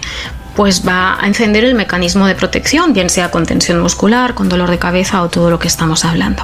pues 0.55 0.87
va 0.87 1.17
a 1.19 1.27
encender 1.27 1.63
el 1.63 1.75
mecanismo 1.75 2.25
de 2.25 2.35
protección, 2.35 2.93
bien 2.93 3.09
sea 3.09 3.31
con 3.31 3.45
tensión 3.45 3.79
muscular, 3.81 4.33
con 4.33 4.49
dolor 4.49 4.69
de 4.69 4.79
cabeza 4.79 5.21
o 5.23 5.29
todo 5.29 5.49
lo 5.49 5.59
que 5.59 5.67
estamos 5.67 6.05
hablando. 6.05 6.43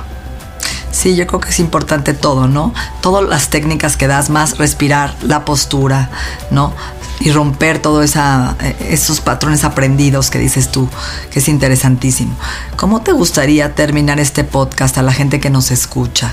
Sí, 0.92 1.16
yo 1.16 1.28
creo 1.28 1.40
que 1.40 1.50
es 1.50 1.60
importante 1.60 2.14
todo, 2.14 2.48
¿no? 2.48 2.74
Todas 3.02 3.28
las 3.28 3.50
técnicas 3.50 3.98
que 3.98 4.08
das, 4.08 4.30
más 4.30 4.58
respirar, 4.58 5.14
la 5.22 5.46
postura, 5.46 6.10
¿no? 6.50 6.74
Y 7.20 7.32
romper 7.32 7.80
todos 7.80 8.16
eh, 8.16 8.76
esos 8.90 9.22
patrones 9.22 9.64
aprendidos 9.64 10.30
que 10.30 10.40
dices 10.40 10.72
tú, 10.72 10.90
que 11.30 11.40
es 11.40 11.48
interesantísimo. 11.50 12.36
¿Cómo 12.78 13.02
te 13.02 13.12
gustaría 13.12 13.76
terminar 13.76 14.20
este 14.20 14.44
podcast 14.44 14.98
a 14.98 15.04
la 15.04 15.14
gente 15.14 15.40
que 15.40 15.50
nos 15.50 15.70
escucha? 15.72 16.32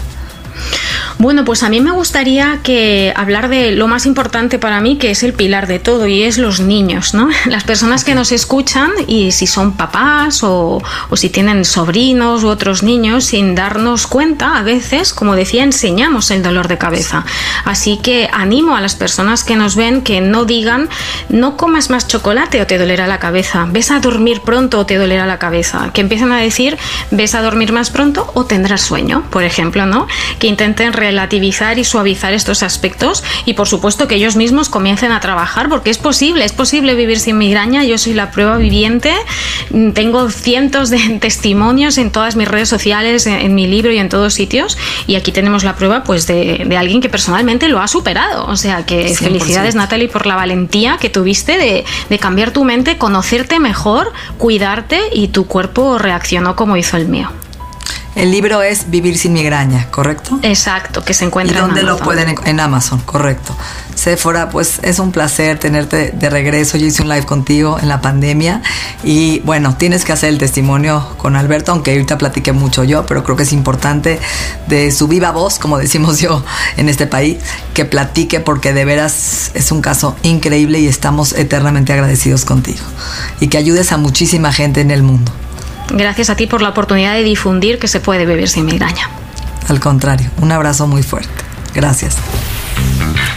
Bueno, 1.19 1.45
pues 1.45 1.63
a 1.63 1.69
mí 1.69 1.81
me 1.81 1.93
gustaría 1.93 2.59
que 2.63 3.13
hablar 3.17 3.49
de 3.49 3.73
lo 3.73 3.87
más 3.87 4.05
importante 4.05 4.59
para 4.59 4.81
mí, 4.81 4.97
que 4.97 5.11
es 5.11 5.23
el 5.23 5.33
pilar 5.33 5.67
de 5.67 5.79
todo, 5.79 6.07
y 6.07 6.23
es 6.23 6.39
los 6.39 6.61
niños, 6.61 7.15
¿no? 7.15 7.29
Las 7.47 7.65
personas 7.65 8.05
que 8.05 8.15
nos 8.15 8.33
escuchan, 8.33 8.91
y 9.07 9.33
si 9.33 9.47
son 9.47 9.77
papás 9.77 10.43
o, 10.43 10.83
o 11.09 11.17
si 11.17 11.31
tienen 11.31 11.65
sobrinos 11.65 12.43
u 12.43 12.49
otros 12.49 12.83
niños, 12.83 13.25
sin 13.25 13.55
darnos 13.55 14.07
cuenta, 14.07 14.59
a 14.59 14.63
veces, 14.63 15.13
como 15.15 15.37
decía, 15.37 15.63
enseñamos 15.63 16.31
el 16.31 16.43
dolor 16.43 16.69
de 16.69 16.79
cabeza. 16.79 17.25
Así 17.65 17.99
que 17.99 18.29
animo 18.33 18.77
a 18.77 18.81
las 18.81 18.97
personas 18.97 19.45
que 19.45 19.57
nos 19.57 19.77
ven 19.77 20.03
que 20.03 20.21
no 20.21 20.45
digan, 20.45 20.89
no 21.29 21.57
comas 21.57 21.91
más 21.91 22.09
chocolate 22.09 22.61
o 22.61 22.67
te 22.67 22.79
dolerá 22.79 23.07
la 23.07 23.19
cabeza, 23.19 23.67
ves 23.71 23.91
a 23.91 24.01
dormir 24.01 24.41
pronto 24.41 24.81
o 24.81 24.87
te 24.87 24.97
dolerá 24.97 25.27
la 25.27 25.39
cabeza, 25.39 25.91
que 25.93 26.01
empiecen 26.01 26.33
a 26.33 26.39
decir, 26.39 26.77
ves 27.11 27.35
a 27.35 27.43
dormir 27.43 27.73
más 27.73 27.91
pronto 27.91 28.31
o 28.35 28.45
tendrás 28.45 28.83
sueño, 28.83 29.25
por 29.31 29.45
ejemplo, 29.45 29.87
¿no? 29.87 30.07
Que 30.39 30.49
intenten 30.49 30.93
relativizar 31.05 31.79
y 31.79 31.85
suavizar 31.85 32.33
estos 32.33 32.63
aspectos 32.63 33.23
y 33.45 33.55
por 33.55 33.69
supuesto 33.69 34.09
que 34.09 34.15
ellos 34.15 34.37
mismos 34.37 34.69
comiencen 34.71 35.13
a 35.13 35.21
trabajar 35.21 35.69
porque 35.69 35.91
es 35.91 35.99
posible, 35.99 36.45
es 36.45 36.53
posible 36.53 36.95
vivir 36.95 37.21
sin 37.21 37.37
migraña, 37.37 37.85
yo 37.85 37.99
soy 37.99 38.15
la 38.15 38.31
prueba 38.31 38.57
viviente, 38.57 39.13
tengo 39.93 40.31
cientos 40.31 40.91
de 40.91 40.99
testimonios 41.21 41.99
en 41.99 42.11
todas 42.11 42.37
mis 42.37 42.49
redes 42.49 42.69
sociales, 42.69 43.27
en, 43.27 43.55
mi 43.55 43.67
libro 43.67 43.93
y 43.93 43.99
en 43.99 44.09
todos 44.09 44.35
sitios. 44.35 44.79
Y 45.07 45.17
aquí 45.17 45.31
tenemos 45.31 45.63
la 45.63 45.77
prueba 45.77 46.03
pues 46.05 46.27
de, 46.27 46.67
alguien 46.77 47.01
que 47.01 47.09
personalmente 47.09 47.69
lo 47.69 47.81
ha 47.81 47.89
superado, 47.89 48.47
o 48.47 48.57
sea 48.57 48.85
que 48.87 49.15
felicidades 49.15 49.75
Natalie 49.75 50.09
por 50.09 50.27
la 50.27 50.37
valentía 50.37 50.97
que 50.99 51.11
tuviste 51.11 51.59
de, 51.59 51.85
de 52.09 52.19
cambiar 52.19 52.51
tu 52.51 52.65
mente, 52.65 52.97
conocerte 52.97 53.61
mejor, 53.61 54.13
cuidarte 54.39 55.01
y 55.13 55.29
tu 55.29 55.47
cuerpo 55.47 55.99
reaccionó 55.99 56.57
como 56.57 56.77
hizo 56.77 56.97
el 56.97 57.07
mío. 57.09 57.31
El 58.15 58.31
libro 58.31 58.63
es 58.63 58.91
Vivir 58.91 59.19
sin 59.19 59.33
migraña, 59.33 59.89
¿correcto? 59.91 60.39
Exacto, 60.43 61.05
que 61.05 61.15
se 61.15 61.25
encuentra 61.25 61.59
¿Y 61.59 61.61
dónde 61.61 61.83
lo 61.83 61.97
pueden 61.97 62.35
en 62.45 62.61
Amazon? 62.61 63.01
Correcto. 63.01 63.57
Sephora, 63.97 64.51
pues 64.51 64.79
es 64.83 64.99
un 64.99 65.11
placer 65.11 65.59
tenerte 65.59 66.13
de 66.13 66.31
regreso. 66.31 66.77
Yo 66.77 66.87
hice 66.87 67.03
un 67.03 67.09
live 67.09 67.27
contigo 67.27 67.79
en 67.81 67.89
la 67.89 68.01
pandemia 68.01 68.63
y 69.03 69.41
bueno, 69.41 69.77
tienes 69.77 70.05
que 70.05 70.13
hacer 70.13 70.29
el 70.29 70.39
testimonio 70.39 71.15
con 71.17 71.35
Alberto, 71.35 71.73
aunque 71.73 71.93
ahorita 71.93 72.17
platiqué 72.19 72.53
mucho 72.53 72.85
yo, 72.85 73.05
pero 73.07 73.25
creo 73.25 73.37
que 73.37 73.43
es 73.43 73.53
importante 73.53 74.21
de 74.69 74.93
su 74.93 75.09
viva 75.09 75.33
voz, 75.33 75.59
como 75.59 75.79
decimos 75.79 76.21
yo 76.21 76.45
en 76.77 76.89
este 76.89 77.07
país, 77.07 77.39
que 77.73 77.85
platique 77.85 78.41
porque 78.41 78.73
de 78.73 78.85
veras 78.85 79.51
es 79.55 79.73
un 79.73 79.81
caso 79.81 80.17
increíble 80.23 80.79
y 80.79 80.87
estamos 80.87 81.33
eternamente 81.33 81.93
agradecidos 81.93 82.45
contigo 82.45 82.85
y 83.41 83.49
que 83.49 83.59
ayudes 83.59 83.91
a 83.93 83.97
muchísima 83.97 84.53
gente 84.53 84.81
en 84.81 84.91
el 84.91 85.03
mundo. 85.03 85.33
Gracias 85.91 86.31
a 86.31 86.37
ti 86.37 86.47
por 86.47 86.63
la 86.63 86.71
oportunidad 86.71 87.15
de 87.15 87.23
difundir 87.23 87.79
que 87.79 87.89
se 87.89 88.01
puede 88.01 88.27
vivir 88.27 88.49
sin 88.49 88.65
migraña. 88.67 89.11
Al 89.69 89.81
contrario, 89.81 90.31
un 90.39 90.53
abrazo 90.53 90.87
muy 90.87 91.03
fuerte. 91.03 91.45
Gracias. 91.75 92.17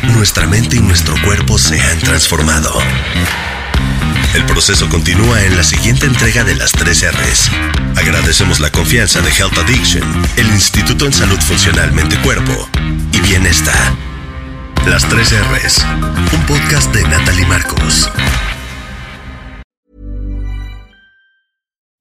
Nuestra 0.03 0.47
mente 0.47 0.77
y 0.77 0.79
nuestro 0.79 1.15
cuerpo 1.23 1.57
se 1.57 1.79
han 1.79 1.99
transformado. 1.99 2.71
El 4.33 4.45
proceso 4.45 4.87
continúa 4.89 5.43
en 5.43 5.55
la 5.55 5.63
siguiente 5.63 6.05
entrega 6.05 6.43
de 6.43 6.55
las 6.55 6.71
3 6.71 7.11
R's. 7.11 7.49
Agradecemos 7.95 8.59
la 8.59 8.69
confianza 8.69 9.21
de 9.21 9.31
Health 9.31 9.57
Addiction, 9.57 10.03
el 10.35 10.47
Instituto 10.47 11.05
en 11.05 11.13
Salud 11.13 11.39
Funcional 11.39 11.91
Mente 11.91 12.17
Cuerpo 12.17 12.69
y 13.11 13.19
Bienestar. 13.21 13.95
Las 14.85 15.07
3 15.09 15.33
R's, 15.51 15.85
un 16.33 16.41
podcast 16.45 16.93
de 16.93 17.03
Natalie 17.03 17.45
Marcos. 17.47 18.09